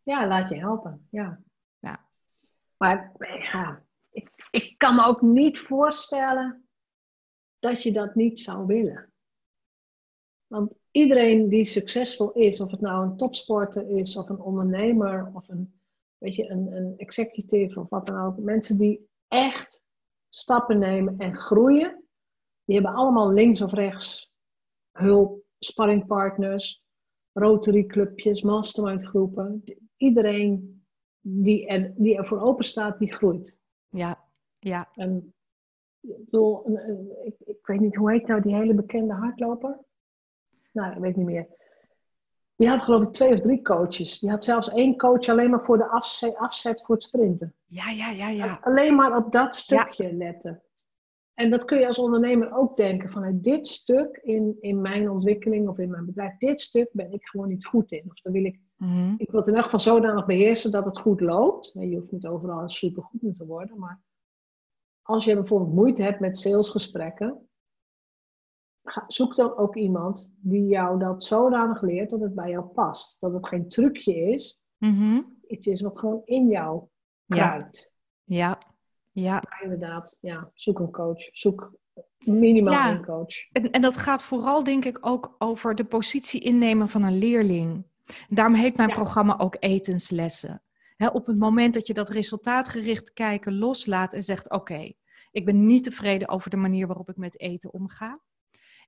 [0.02, 1.06] Ja, laat je helpen.
[1.10, 1.40] Ja.
[1.78, 2.06] Ja.
[2.76, 3.12] Maar
[3.52, 6.64] ja, ik, ik kan me ook niet voorstellen
[7.60, 9.12] dat je dat niet zou willen.
[10.46, 15.48] Want iedereen die succesvol is, of het nou een topsporter is, of een ondernemer, of
[15.48, 15.80] een,
[16.18, 19.82] weet je, een, een executive, of wat dan ook, mensen die echt
[20.28, 22.04] stappen nemen en groeien,
[22.64, 24.32] die hebben allemaal links of rechts
[24.92, 26.84] hulp, sparringpartners,
[27.32, 29.64] Rotary clubjes, mastermind groepen.
[29.96, 30.84] Iedereen
[31.20, 33.58] die, er, die ervoor open staat, die groeit.
[33.88, 34.90] Ja, ja.
[34.94, 35.34] En,
[36.00, 36.78] ik, bedoel,
[37.24, 39.78] ik, ik weet niet, hoe heet nou die hele bekende hardloper?
[40.72, 41.46] Nou, ik weet niet meer.
[42.56, 44.18] Die had geloof ik twee of drie coaches.
[44.18, 47.54] Die had zelfs één coach alleen maar voor de afzet, afzet voor het sprinten.
[47.66, 48.58] Ja, ja, ja, ja.
[48.62, 50.62] Alleen maar op dat stukje letten.
[51.34, 55.68] En dat kun je als ondernemer ook denken van dit stuk in, in mijn ontwikkeling
[55.68, 58.04] of in mijn bedrijf, dit stuk ben ik gewoon niet goed in.
[58.08, 59.14] Of dan wil ik, Mhm.
[59.16, 61.74] ik wil het in elk geval zodanig beheersen dat het goed loopt.
[61.74, 64.00] En je hoeft niet overal super goed in te worden, maar
[65.10, 67.48] als je bijvoorbeeld moeite hebt met salesgesprekken,
[69.06, 73.16] zoek dan ook iemand die jou dat zodanig leert dat het bij jou past.
[73.20, 75.20] Dat het geen trucje is, Mhm.
[75.46, 76.82] iets is wat gewoon in jou
[77.24, 77.48] Ja.
[77.48, 77.92] kruipt.
[78.24, 78.58] Ja,
[79.12, 79.42] ja.
[79.48, 81.28] Maar inderdaad, ja, zoek een coach.
[81.32, 81.72] Zoek
[82.24, 82.90] minimaal Ja.
[82.92, 83.50] een coach.
[83.52, 87.84] En, en dat gaat vooral, denk ik, ook over de positie innemen van een leerling.
[88.28, 88.94] Daarom heet mijn Ja.
[88.94, 90.62] programma ook etenslessen.
[91.12, 94.92] Op het moment dat je dat resultaatgericht kijken loslaat en zegt: Oké,
[95.30, 98.20] ik ben niet tevreden over de manier waarop ik met eten omga.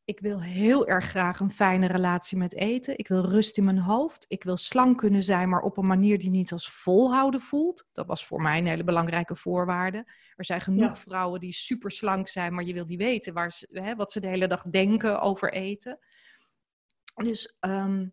[0.04, 2.98] Ik wil heel erg graag een fijne relatie met eten.
[2.98, 4.24] Ik wil rust in mijn hoofd.
[4.28, 7.88] Ik wil slank kunnen zijn, maar op een manier die niet als volhouden voelt.
[7.92, 9.96] Dat was voor mij een hele belangrijke voorwaarde.
[10.36, 10.96] Er zijn genoeg Ja.
[10.96, 14.20] vrouwen die super slank zijn, maar je wil niet weten waar ze, hè, wat ze
[14.20, 15.98] de hele dag denken over eten.
[17.14, 18.06] Dus ehm,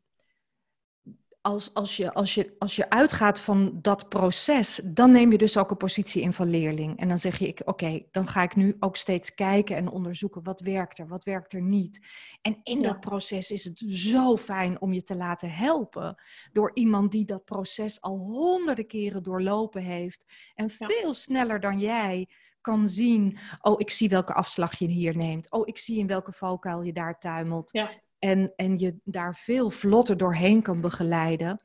[1.41, 5.57] als, als, je, als, je, als je uitgaat van dat proces, dan neem je dus
[5.57, 6.99] ook een positie in van leerling.
[6.99, 10.43] En dan zeg je, ik, oké, dan ga ik nu ook steeds kijken en onderzoeken
[10.43, 11.99] wat werkt er, wat werkt er niet.
[12.41, 12.87] En in Ja.
[12.87, 16.21] dat proces is het zo fijn om je te laten helpen
[16.51, 20.25] door iemand die dat proces al honderden keren doorlopen heeft
[20.55, 20.87] en Ja.
[20.87, 22.27] veel sneller dan jij
[22.61, 25.51] kan zien, oh, ik zie welke afslag je hier neemt.
[25.51, 27.71] Oh, ik zie in welke valkuil je daar tuimelt.
[27.71, 27.89] Ja.
[28.19, 31.63] En, en je daar veel vlotter doorheen kan begeleiden.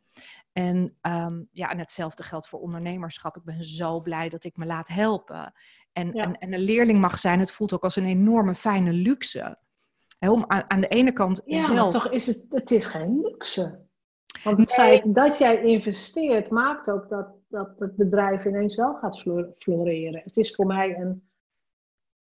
[0.52, 3.36] En, ehm, ja, en hetzelfde geldt voor ondernemerschap.
[3.36, 5.52] Ik ben zo blij dat ik me laat helpen.
[5.92, 6.22] En, Ja.
[6.22, 9.58] en, en een leerling mag zijn, het voelt ook als een enorme fijne luxe.
[10.18, 11.92] Om aan, aan de ene kant Ja, maar zelf...
[11.92, 13.82] toch is het, het is geen luxe.
[14.44, 14.76] Want het Nee.
[14.76, 20.20] feit dat jij investeert maakt ook dat, dat het bedrijf ineens wel gaat flo- floreren.
[20.24, 21.28] Het is voor mij een,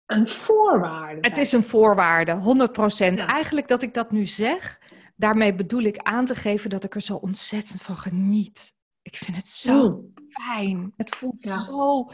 [0.09, 1.27] een voorwaarde.
[1.27, 3.17] Het is een voorwaarde, 100%.
[3.17, 3.27] Ja.
[3.27, 4.79] Eigenlijk dat ik dat nu zeg,
[5.15, 8.73] daarmee bedoel ik aan te geven dat ik er zo ontzettend van geniet.
[9.01, 10.13] Ik vind het zo Mm.
[10.29, 10.93] fijn.
[10.97, 11.59] Het voelt Ja.
[11.59, 12.11] zo.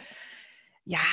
[0.84, 1.04] Ja,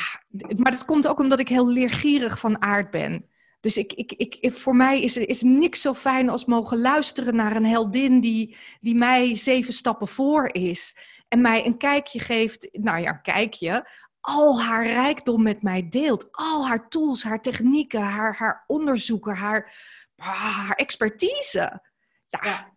[0.56, 3.26] maar dat komt ook omdat ik heel leergierig van aard ben.
[3.60, 7.56] Dus ik, ik, ik, voor mij is, is niks zo fijn als mogen luisteren naar
[7.56, 10.96] een heldin die, die mij zeven stappen voor is.
[11.28, 13.88] En mij een kijkje geeft, nou ja, een kijkje,
[14.22, 16.28] al haar rijkdom met mij deelt.
[16.32, 19.72] Al haar tools, haar technieken, haar, haar onderzoeken, haar,
[20.16, 21.80] ah, haar expertise.
[22.26, 22.70] Ja, Ja.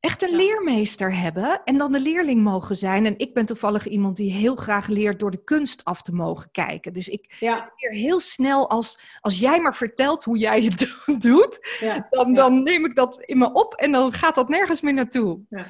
[0.00, 0.36] echt een Ja.
[0.36, 3.06] leermeester hebben en dan de leerling mogen zijn.
[3.06, 6.50] En ik ben toevallig iemand die heel graag leert door de kunst af te mogen
[6.50, 6.92] kijken.
[6.92, 11.16] Dus ik Ja, leer heel snel als, als jij maar vertelt hoe jij het do-
[11.30, 11.58] doet,
[12.10, 15.40] dan, dan neem ik dat in me op en dan gaat dat nergens meer naartoe.
[15.48, 15.66] Ja.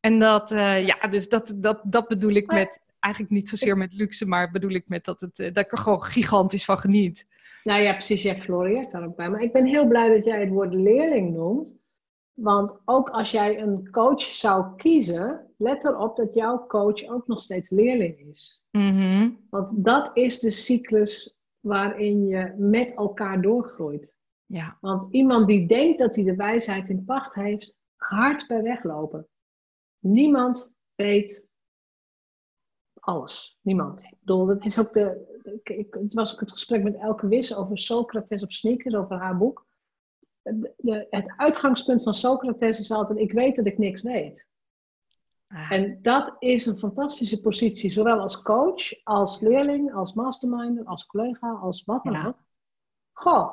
[0.00, 3.94] En dat, eh, ja, dus dat, dat, dat bedoel ik met, eigenlijk niet zozeer met
[3.94, 7.26] luxe, maar bedoel ik met dat, het, eh, dat ik er gewoon gigantisch van geniet.
[7.64, 9.30] Nou ja, precies, jij floreert daar ook bij.
[9.30, 11.76] Maar ik ben heel blij dat jij het woord leerling noemt.
[12.32, 17.42] Want ook als jij een coach zou kiezen, let erop dat jouw coach ook nog
[17.42, 18.62] steeds leerling is.
[18.70, 19.30] Mhm.
[19.50, 24.16] Want dat is de cyclus waarin je met elkaar doorgroeit.
[24.46, 29.28] Ja, Want iemand die denkt dat hij de wijsheid in pacht heeft, hard bij weglopen.
[29.98, 31.47] Niemand weet
[33.08, 33.58] alles.
[33.62, 34.02] Niemand.
[34.02, 37.28] Ik bedoel, dat is ook de, ik, ik- het was ook het gesprek met Elke
[37.28, 39.66] Wis over Socrates op sneakers, over haar boek.
[40.42, 44.46] De- de- het uitgangspunt van Socrates is altijd, ik weet dat ik niks weet.
[45.46, 51.06] Ah, En dat is een fantastische positie, zowel als coach, als leerling, als masterminder, als
[51.06, 52.26] collega, als wat dan Ja.
[52.26, 52.42] ook.
[53.12, 53.52] Goh,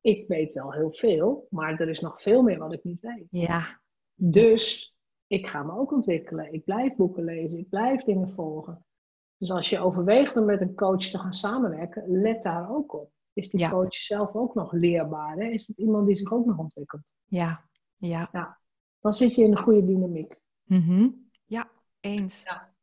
[0.00, 3.26] ik weet wel heel veel, maar er is nog veel meer wat ik niet weet.
[3.30, 3.80] ja,
[4.14, 4.94] Dus
[5.28, 6.52] ik ga me ook ontwikkelen.
[6.52, 8.84] Ik blijf boeken lezen, ik blijf dingen volgen.
[9.36, 13.10] Dus als je overweegt om met een coach te gaan samenwerken, let daar ook op.
[13.32, 13.70] Is die Ja.
[13.70, 15.36] coach zelf ook nog leerbaar?
[15.36, 15.44] Hè?
[15.44, 17.12] Is het iemand die zich ook nog ontwikkelt?
[17.24, 17.64] ja,
[17.96, 18.58] ja.
[19.00, 20.34] Dan zit je in een goede dynamiek.
[20.64, 21.08] Mhm.
[21.46, 21.70] Ja,
[22.00, 22.42] eens.
[22.44, 22.74] Ja.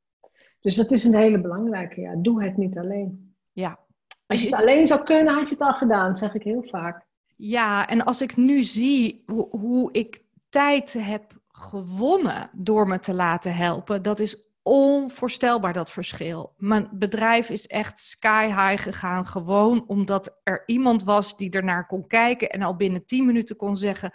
[0.59, 2.01] Dus dat is een hele belangrijke.
[2.01, 2.15] Ja.
[2.15, 3.35] Doe het niet alleen.
[3.51, 3.79] Ja.
[4.27, 7.05] Als je het alleen zou kunnen, had je het al gedaan, zeg ik heel vaak.
[7.35, 13.13] Ja, en als ik nu zie hoe, hoe ik tijd heb gewonnen door me te
[13.13, 16.53] laten helpen, dat is onvoorstelbaar dat verschil.
[16.57, 22.07] Mijn bedrijf is echt sky high gegaan, gewoon omdat er iemand was die ernaar kon
[22.07, 24.13] kijken en al binnen 10 minuten kon zeggen: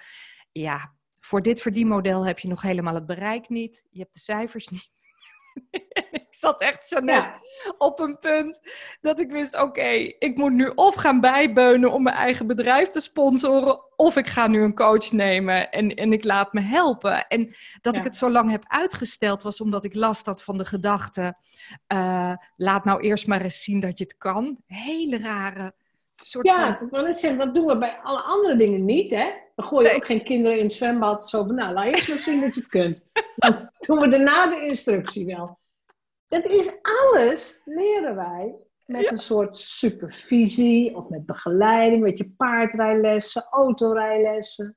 [0.52, 4.68] Ja, voor dit verdienmodel heb je nog helemaal het bereik niet, je hebt de cijfers
[4.68, 4.90] niet.
[6.40, 7.24] ik zat echt zo net
[7.78, 8.60] op een punt
[9.00, 9.88] dat ik wist: oké,
[10.18, 14.46] ik moet nu of gaan bijbeunen om mijn eigen bedrijf te sponsoren, of ik ga
[14.46, 17.28] nu een coach nemen en, en ik laat me helpen.
[17.28, 20.64] En dat ik het zo lang heb uitgesteld was omdat ik last had van de
[20.64, 21.36] gedachte:
[21.92, 24.58] uh, laat nou eerst maar eens zien dat je het kan.
[24.66, 25.74] Hele rare.
[26.22, 27.04] Soort ja, van...
[27.04, 29.30] net zeggen, dat doen we bij alle andere dingen niet, hè?
[29.54, 31.28] Dan gooi je ook geen kinderen in het zwembad.
[31.28, 33.10] Zo van, nou, laat eerst maar zien dat je het kunt.
[33.36, 35.59] Dan doen we daarna de instructie wel.
[36.30, 38.56] Dat is alles, leren wij
[38.86, 42.02] met een soort supervisie of met begeleiding.
[42.02, 44.76] Weet je, paardrijlessen, autorijlessen.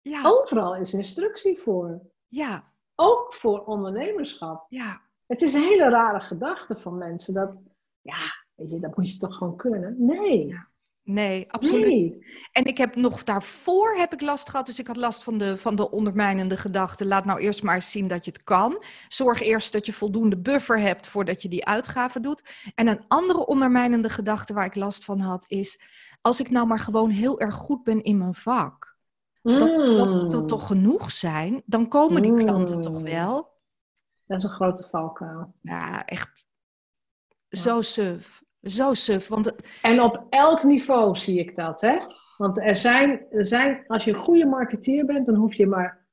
[0.00, 0.22] Ja.
[0.24, 2.00] Overal is instructie voor.
[2.28, 2.72] Ja.
[2.94, 4.66] Ook voor ondernemerschap.
[4.68, 5.00] Ja.
[5.26, 7.56] Het is een hele rare gedachte van mensen dat,
[8.00, 9.94] ja, weet je, dat moet je toch gewoon kunnen.
[9.98, 10.46] Nee.
[10.46, 10.68] Ja.
[11.04, 12.24] Nee, absoluut.
[12.52, 14.66] En ik heb nog daarvoor heb ik last gehad.
[14.66, 17.06] Dus ik had last van de, van de ondermijnende gedachte.
[17.06, 18.84] Laat nou eerst maar eens zien dat je het kan.
[19.08, 22.42] Zorg eerst dat je voldoende buffer hebt voordat je die uitgave doet.
[22.74, 25.80] En een andere ondermijnende gedachte waar ik last van had is...
[26.20, 28.96] als ik nou maar gewoon heel erg goed ben in mijn vak...
[29.42, 29.58] Mm.
[29.58, 31.62] Dat, moet dat toch genoeg zijn?
[31.66, 33.02] Dan komen die klanten toch mm.
[33.02, 33.50] wel?
[34.26, 35.54] Dat is een grote valkuil.
[35.60, 36.46] Ja, echt
[37.48, 38.42] zo suf.
[38.62, 39.28] Zo suf.
[39.28, 39.54] Want...
[39.82, 41.98] En op elk niveau zie ik dat, hè?
[42.36, 46.06] Want er zijn, er zijn, als je een goede marketeer bent, dan hoef je maar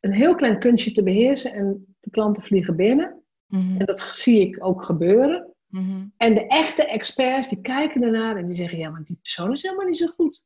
[0.00, 3.22] een heel klein kunstje te beheersen en de klanten vliegen binnen.
[3.46, 3.76] Mhm.
[3.80, 5.54] En dat zie ik ook gebeuren.
[5.66, 6.06] Mhm.
[6.16, 9.62] En de echte experts, die kijken ernaar en die zeggen, ja, maar die persoon is
[9.62, 10.42] helemaal niet zo goed.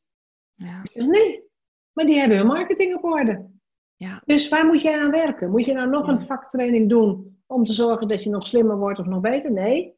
[0.54, 0.80] Ja.
[0.82, 1.42] Ik zeg, nee,
[1.92, 3.46] maar die hebben hun marketing op orde.
[3.96, 4.22] Ja.
[4.24, 5.50] Dus waar moet jij aan werken?
[5.50, 8.98] Moet je nou nog een vaktraining doen om te zorgen dat je nog slimmer wordt
[8.98, 9.52] of nog beter?
[9.52, 9.95] Nee,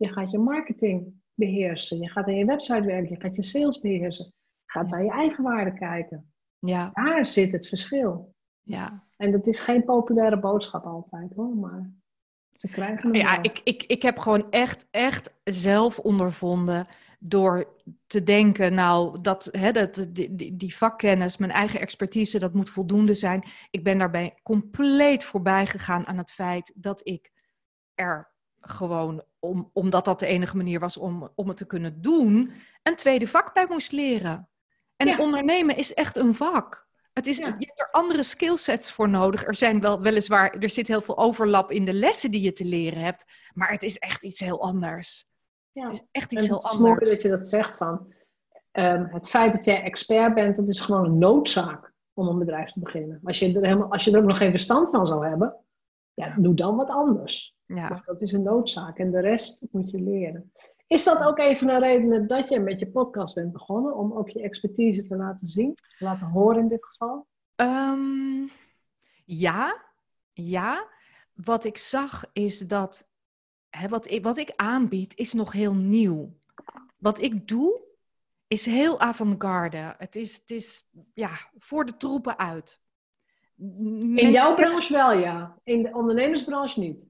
[0.00, 1.98] je gaat je marketing beheersen.
[1.98, 3.10] Je gaat aan je website werken.
[3.10, 4.24] Je gaat je sales beheersen.
[4.24, 6.32] Je gaat naar je eigen waarde kijken.
[6.58, 6.90] Ja.
[6.92, 8.34] Daar zit het verschil.
[8.62, 9.04] Ja.
[9.16, 11.92] En dat is geen populaire boodschap altijd hoor, maar
[12.52, 16.86] ze krijgen het Ja, ik, ik, ik heb gewoon echt, echt zelf ondervonden
[17.18, 17.76] door
[18.06, 22.70] te denken, nou, dat, hè, dat, die, die, die vakkennis, mijn eigen expertise, dat moet
[22.70, 23.44] voldoende zijn.
[23.70, 27.32] Ik ben daarbij compleet voorbij gegaan aan het feit dat ik
[27.94, 28.29] er
[28.60, 32.52] gewoon, om, omdat dat de enige manier was om, om het te kunnen doen,
[32.82, 34.48] een tweede vak bij moest leren.
[34.96, 36.88] En ondernemen is echt een vak.
[37.12, 39.46] Het is, Je hebt er andere skillsets voor nodig.
[39.46, 42.64] Er zijn wel weliswaar, er zit heel veel overlap in de lessen die je te
[42.64, 45.26] leren hebt, maar het is echt iets heel anders.
[45.72, 45.82] Ja.
[45.82, 46.72] Het is echt iets heel anders.
[46.72, 48.12] Het is mooi dat je dat zegt van,
[48.72, 52.70] um, het feit dat jij expert bent, dat is gewoon een noodzaak om een bedrijf
[52.70, 53.20] te beginnen.
[53.24, 55.56] Als je er, helemaal, als je er ook nog geen verstand van zou hebben,
[56.14, 57.54] ja, doe dan wat anders.
[57.74, 58.02] Ja.
[58.04, 60.52] dat is een noodzaak en de rest moet je leren.
[60.86, 63.96] Is dat ook even een reden dat je met je podcast bent begonnen?
[63.96, 67.26] Om ook je expertise te laten zien, te laten horen in dit geval?
[67.56, 68.50] Um,
[69.24, 69.82] ja,
[70.32, 70.88] ja.
[71.34, 73.08] Wat ik zag is dat
[73.70, 76.34] hè, wat, ik, wat ik aanbied is nog heel nieuw.
[76.96, 77.80] Wat ik doe
[78.46, 79.94] is heel avant-garde.
[79.98, 82.80] Het is, het is ja, voor de troepen uit.
[83.56, 85.58] In jouw branche wel, ja.
[85.64, 87.09] In de ondernemersbranche niet.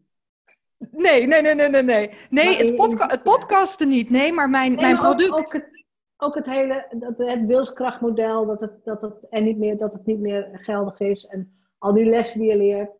[0.90, 1.82] Nee, nee, nee, nee, nee.
[1.82, 4.10] Nee, nee het, podca het podcasten niet.
[4.10, 5.32] Nee, maar mijn, mijn product.
[5.32, 5.84] Ook, het,
[6.16, 10.06] ook het hele dat, het wilskrachtmodel, dat het, dat, het, en niet meer, dat het
[10.06, 11.26] niet meer geldig is.
[11.26, 12.90] En al die lessen die je leert,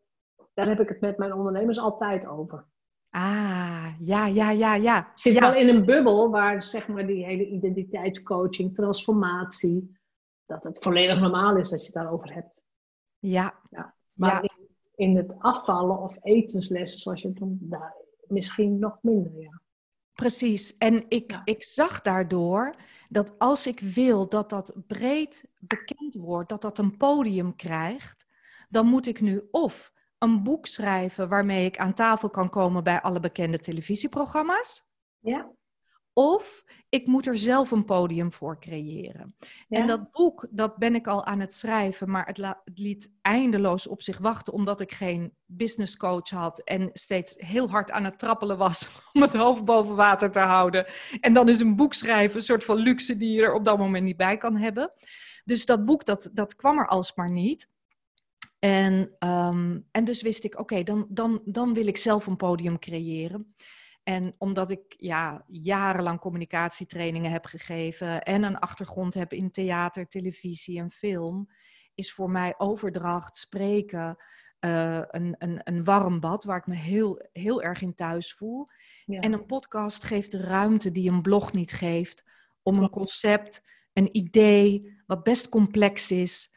[0.55, 2.65] daar heb ik het met mijn ondernemers altijd over.
[3.11, 5.11] Ah, ja, ja, ja, ja.
[5.15, 5.41] zit ja.
[5.41, 9.99] wel in een bubbel waar zeg maar die hele identiteitscoaching, transformatie,
[10.47, 12.63] dat het volledig normaal is dat je het daarover hebt.
[13.19, 13.61] Ja.
[13.71, 13.95] ja.
[14.13, 14.60] Maar In,
[15.01, 17.95] in, het afvallen of etenslessen, zoals je het noemt, daar
[18.27, 19.61] misschien nog minder, ja.
[20.13, 20.77] Precies.
[20.77, 22.75] En ik, ik zag daardoor
[23.09, 28.27] dat als ik wil dat dat breed bekend wordt, dat dat een podium krijgt,
[28.69, 33.01] dan moet ik nu of een boek schrijven waarmee ik aan tafel kan komen bij
[33.01, 34.85] alle bekende televisieprogramma's.
[35.19, 35.51] Ja.
[36.21, 39.37] Of ik moet er zelf een podium voor creëren.
[39.69, 43.87] En dat boek, dat ben ik al aan het schrijven, maar het, het, liet eindeloos
[43.87, 48.19] op zich wachten, omdat ik geen business coach had en steeds heel hard aan het
[48.19, 50.87] trappelen was om het hoofd boven water te houden.
[51.21, 53.79] En dan is een boek schrijven een soort van luxe die je er op dat
[53.79, 54.93] moment niet bij kan hebben.
[55.45, 57.69] Dus dat boek, dat, dat kwam er alsmaar niet.
[58.59, 62.79] En, ehm, en dus wist ik, oké, dan, dan, dan wil ik zelf een podium
[62.79, 63.55] creëren.
[64.11, 70.79] En omdat ik ja, jarenlang communicatietrainingen heb gegeven en een achtergrond heb in theater, televisie
[70.79, 71.49] en film,
[71.95, 74.17] is voor mij overdracht, spreken,
[74.61, 78.69] uh, een, een, een warm bad waar ik me heel, heel erg in thuis voel.
[79.07, 82.25] En een podcast geeft de ruimte die een blog niet geeft
[82.63, 86.55] om een concept, een idee, wat best complex is,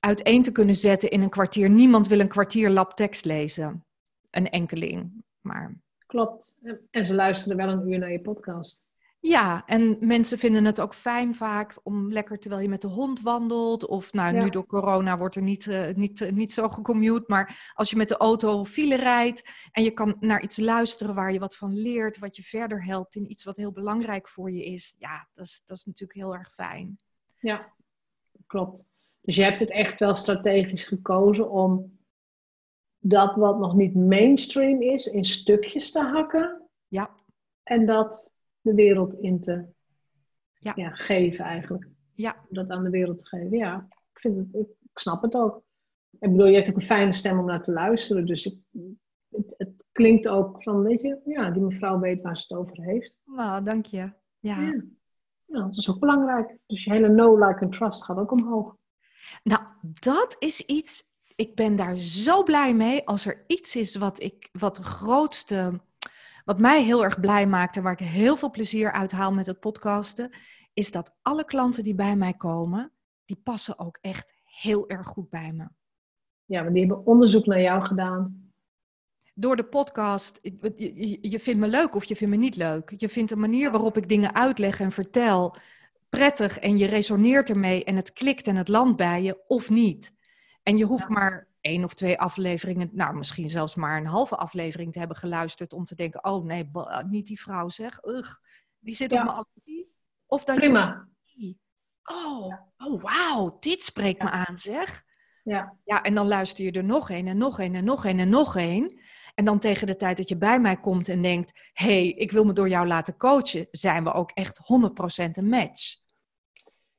[0.00, 1.70] uiteen te kunnen zetten in een kwartier.
[1.70, 3.84] Niemand wil een kwartier lab tekst lezen.
[4.30, 5.80] Een enkeling, maar...
[6.12, 6.58] Klopt.
[6.90, 8.86] En ze luisteren wel een uur naar je podcast.
[9.20, 13.20] Ja, en mensen vinden het ook fijn vaak om lekker terwijl je met de hond
[13.20, 13.86] wandelt.
[13.86, 17.24] Of nou, nu door corona wordt er niet, uh, niet, uh, niet zo gecommute.
[17.26, 21.32] Maar als je met de auto file rijdt en je kan naar iets luisteren waar
[21.32, 22.18] je wat van leert.
[22.18, 24.94] Wat je verder helpt in iets wat heel belangrijk voor je is.
[24.98, 26.98] Ja, dat is, dat is natuurlijk heel erg fijn.
[27.38, 27.72] Ja,
[28.46, 28.86] klopt.
[29.20, 32.00] Dus je hebt het echt wel strategisch gekozen om
[33.04, 36.68] dat wat nog niet mainstream is in stukjes te hakken.
[36.88, 37.10] Ja.
[37.62, 39.64] En dat de wereld in te
[40.52, 40.72] ja.
[40.76, 40.90] ja.
[40.90, 41.88] geven eigenlijk.
[42.14, 42.36] Ja.
[42.48, 43.58] Dat aan de wereld te geven.
[43.58, 45.62] Ja, ik, vind het, ik, snap het ook.
[46.10, 48.26] Ik bedoel, je hebt ook een fijne stem om naar te luisteren.
[48.26, 52.58] Dus het, het, klinkt ook van, weet je, ja, die mevrouw weet waar ze het
[52.58, 53.16] over heeft.
[53.24, 54.12] Nou, dank je.
[54.38, 54.60] Ja.
[54.60, 54.82] ja.
[55.46, 56.58] dat is ook belangrijk.
[56.66, 58.76] Dus je hele know, like en trust gaat ook omhoog.
[59.42, 61.11] Nou, dat is iets,
[61.42, 63.06] ik ben daar zo blij mee.
[63.06, 65.80] Als er iets is wat ik, wat de grootste
[66.44, 69.46] wat mij heel erg blij maakt en waar ik heel veel plezier uit haal met
[69.46, 70.30] het podcasten,
[70.72, 72.92] is dat alle klanten die bij mij komen,
[73.24, 75.68] die passen ook echt heel erg goed bij me.
[76.44, 78.50] Ja, maar die hebben onderzoek naar jou gedaan.
[79.34, 82.94] Door de podcast, je, je vindt me leuk of je vindt me niet leuk.
[82.96, 85.56] Je vindt de manier waarop ik dingen uitleg en vertel
[86.08, 90.12] prettig en je resoneert ermee en het klikt en het landt bij je of niet.
[90.62, 94.92] En je hoeft maar één of twee afleveringen, nou misschien zelfs maar een halve aflevering
[94.92, 96.70] te hebben geluisterd om te denken, oh nee,
[97.08, 98.34] niet die vrouw zeg, ugh,
[98.78, 99.94] die zit op mijn allergie.
[100.26, 101.08] Of dat Prima.
[101.22, 101.56] Je,
[102.04, 105.04] oh, oh wauw, dit spreekt me aan zeg.
[105.44, 105.76] Ja.
[105.84, 108.28] ja, en dan luister je er nog een en nog een en nog een en
[108.28, 109.00] nog een.
[109.34, 112.44] En dan tegen de tijd dat je bij mij komt en denkt, hey, ik wil
[112.44, 114.60] me door jou laten coachen, zijn we ook echt
[115.26, 116.01] 100% een match.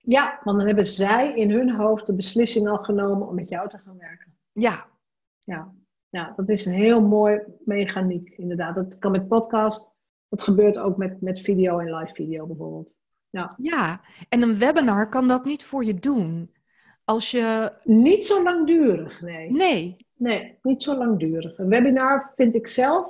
[0.06, 3.70] Ja, want dan hebben zij in hun hoofd de beslissing al genomen om met jou
[3.70, 4.38] te gaan werken.
[4.52, 4.86] Ja.
[5.44, 5.74] Ja,
[6.10, 8.76] ja dat is een heel mooi mechaniek, inderdaad.
[8.76, 9.96] Dat kan met podcast,
[10.30, 12.96] dat gebeurt ook met, met video en live video bijvoorbeeld.
[13.30, 13.56] Ja.
[13.58, 16.54] ja, en een webinar kan dat niet voor je doen.
[17.04, 17.74] Als je...
[17.84, 19.52] Niet zo langdurig, nee.
[19.52, 20.08] Nee.
[20.14, 21.58] Nee, niet zo langdurig.
[21.58, 23.08] Een webinar vind ik zelf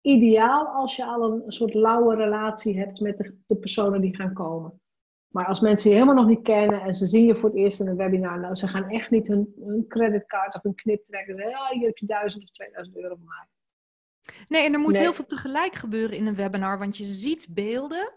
[0.00, 4.32] ideaal als je al een, soort lauwe relatie hebt met de, de personen die gaan
[4.32, 4.80] komen.
[5.34, 7.80] Maar als mensen je helemaal nog niet kennen en ze zien je voor het eerst
[7.80, 11.38] in een webinar, nou, ze gaan echt niet hun, hun creditcard of hun knip trekken.
[11.38, 13.46] En ja, hier heb je 1000 of 2000 euro voor mij.
[14.48, 18.12] Nee, en er moet heel veel tegelijk gebeuren in een webinar, want je ziet beelden,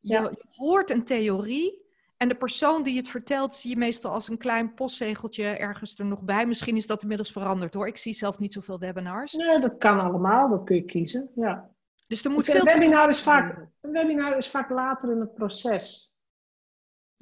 [0.00, 1.82] je, je, hoort een theorie
[2.16, 6.04] en de persoon die het vertelt zie je meestal als een klein postzegeltje ergens er
[6.04, 6.46] nog bij.
[6.46, 7.86] Misschien is dat inmiddels veranderd hoor.
[7.86, 9.32] Ik zie zelf niet zoveel webinars.
[9.32, 11.30] Nee, dat kan allemaal, dat kun je kiezen.
[11.34, 11.70] Ja.
[12.06, 12.66] Dus er moet dus veel.
[12.66, 16.13] Een webinar, is vaak, een webinar is vaak later in het proces.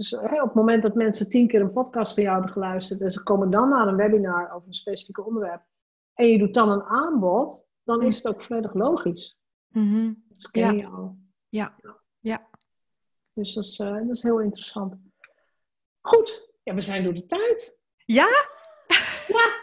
[0.03, 3.11] Dus op het moment dat mensen tien keer een podcast van jou hebben geluisterd en
[3.11, 5.62] ze komen dan naar een webinar over een specifiek onderwerp
[6.14, 9.38] en je doet dan een aanbod, dan is het ook volledig logisch.
[9.68, 10.82] Mm Dat ken ja.
[10.82, 11.16] je al.
[11.48, 11.76] Ja.
[12.20, 12.48] ja.
[13.32, 14.94] Dus dat is, uh, dat is heel interessant.
[16.00, 17.78] Goed, ja, we zijn door de tijd.
[18.05, 18.28] Ja?
[19.26, 19.61] Ja.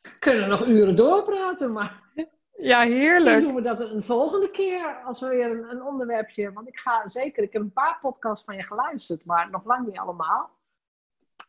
[0.00, 2.01] We kunnen nog uren doorpraten, maar
[2.56, 3.24] ja, heerlijk.
[3.24, 6.52] Misschien doen we dat een volgende keer als we weer een, een, onderwerpje.
[6.52, 9.86] Want ik ga zeker, ik heb een paar podcasts van je geluisterd, maar nog lang
[9.86, 10.50] niet allemaal.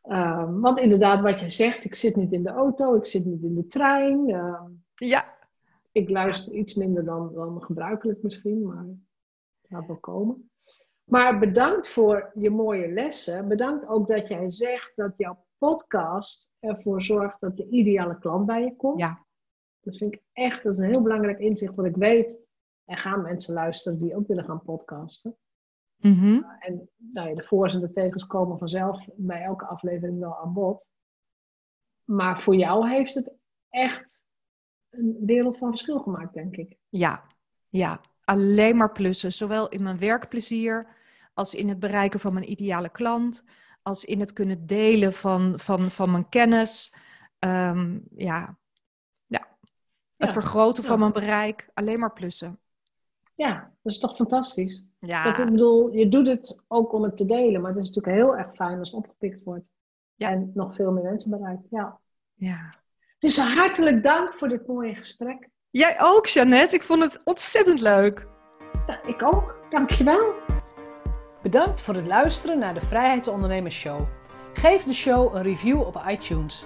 [0.09, 3.43] Um, want inderdaad, wat je zegt, ik zit niet in de auto, ik zit niet
[3.43, 4.29] in de trein.
[4.29, 4.61] Uh,
[4.95, 5.33] ja.
[5.91, 8.85] Ik luister iets minder dan, dan gebruikelijk misschien, maar
[9.69, 10.49] gaat wel komen.
[11.03, 13.47] Maar bedankt voor je mooie lessen.
[13.47, 18.63] Bedankt ook dat jij zegt dat jouw podcast ervoor zorgt dat de ideale klant bij
[18.63, 18.99] je komt.
[18.99, 19.25] Ja.
[19.83, 21.75] Dat vind ik echt dat is een heel belangrijk inzicht.
[21.75, 22.39] Want ik weet,
[22.85, 25.37] er gaan mensen luisteren die ook willen gaan podcasten.
[25.97, 30.37] Mm en nou ja, de voor's en de tegens komen vanzelf bij elke aflevering wel
[30.37, 30.89] aan bod.
[32.03, 33.33] Maar voor jou heeft het
[33.69, 34.21] echt
[34.89, 36.77] een wereld van verschil gemaakt, denk ik.
[36.89, 37.23] Ja,
[37.69, 38.01] ja.
[38.23, 39.33] Alleen maar plussen.
[39.33, 40.87] Zowel in mijn werkplezier
[41.33, 43.43] als in het bereiken van mijn ideale klant.
[43.81, 46.95] Als in het kunnen delen van, van, van mijn kennis.
[47.39, 48.57] Um, ja,
[50.23, 52.59] het vergroten van mijn bereik, alleen maar plussen.
[53.35, 54.83] Ja, dat is toch fantastisch.
[54.99, 55.23] Ja.
[55.23, 58.15] Dat, ik bedoel, je doet het ook om het te delen, maar het is natuurlijk
[58.15, 59.65] heel erg fijn als het opgepikt wordt.
[60.15, 60.29] Ja.
[60.29, 61.63] En nog veel meer mensen bereikt.
[61.69, 61.99] Ja.
[62.33, 62.69] Ja.
[63.19, 65.49] Dus hartelijk dank voor dit mooie gesprek.
[65.69, 66.75] Jij ook, Jeannette.
[66.75, 68.27] Ik vond het ontzettend leuk.
[68.87, 69.55] Ja, ik ook.
[69.69, 70.33] Dankjewel.
[71.41, 74.01] Bedankt voor het luisteren naar de Vrijheidsondernemers Show.
[74.53, 76.65] Geef de show een review op iTunes.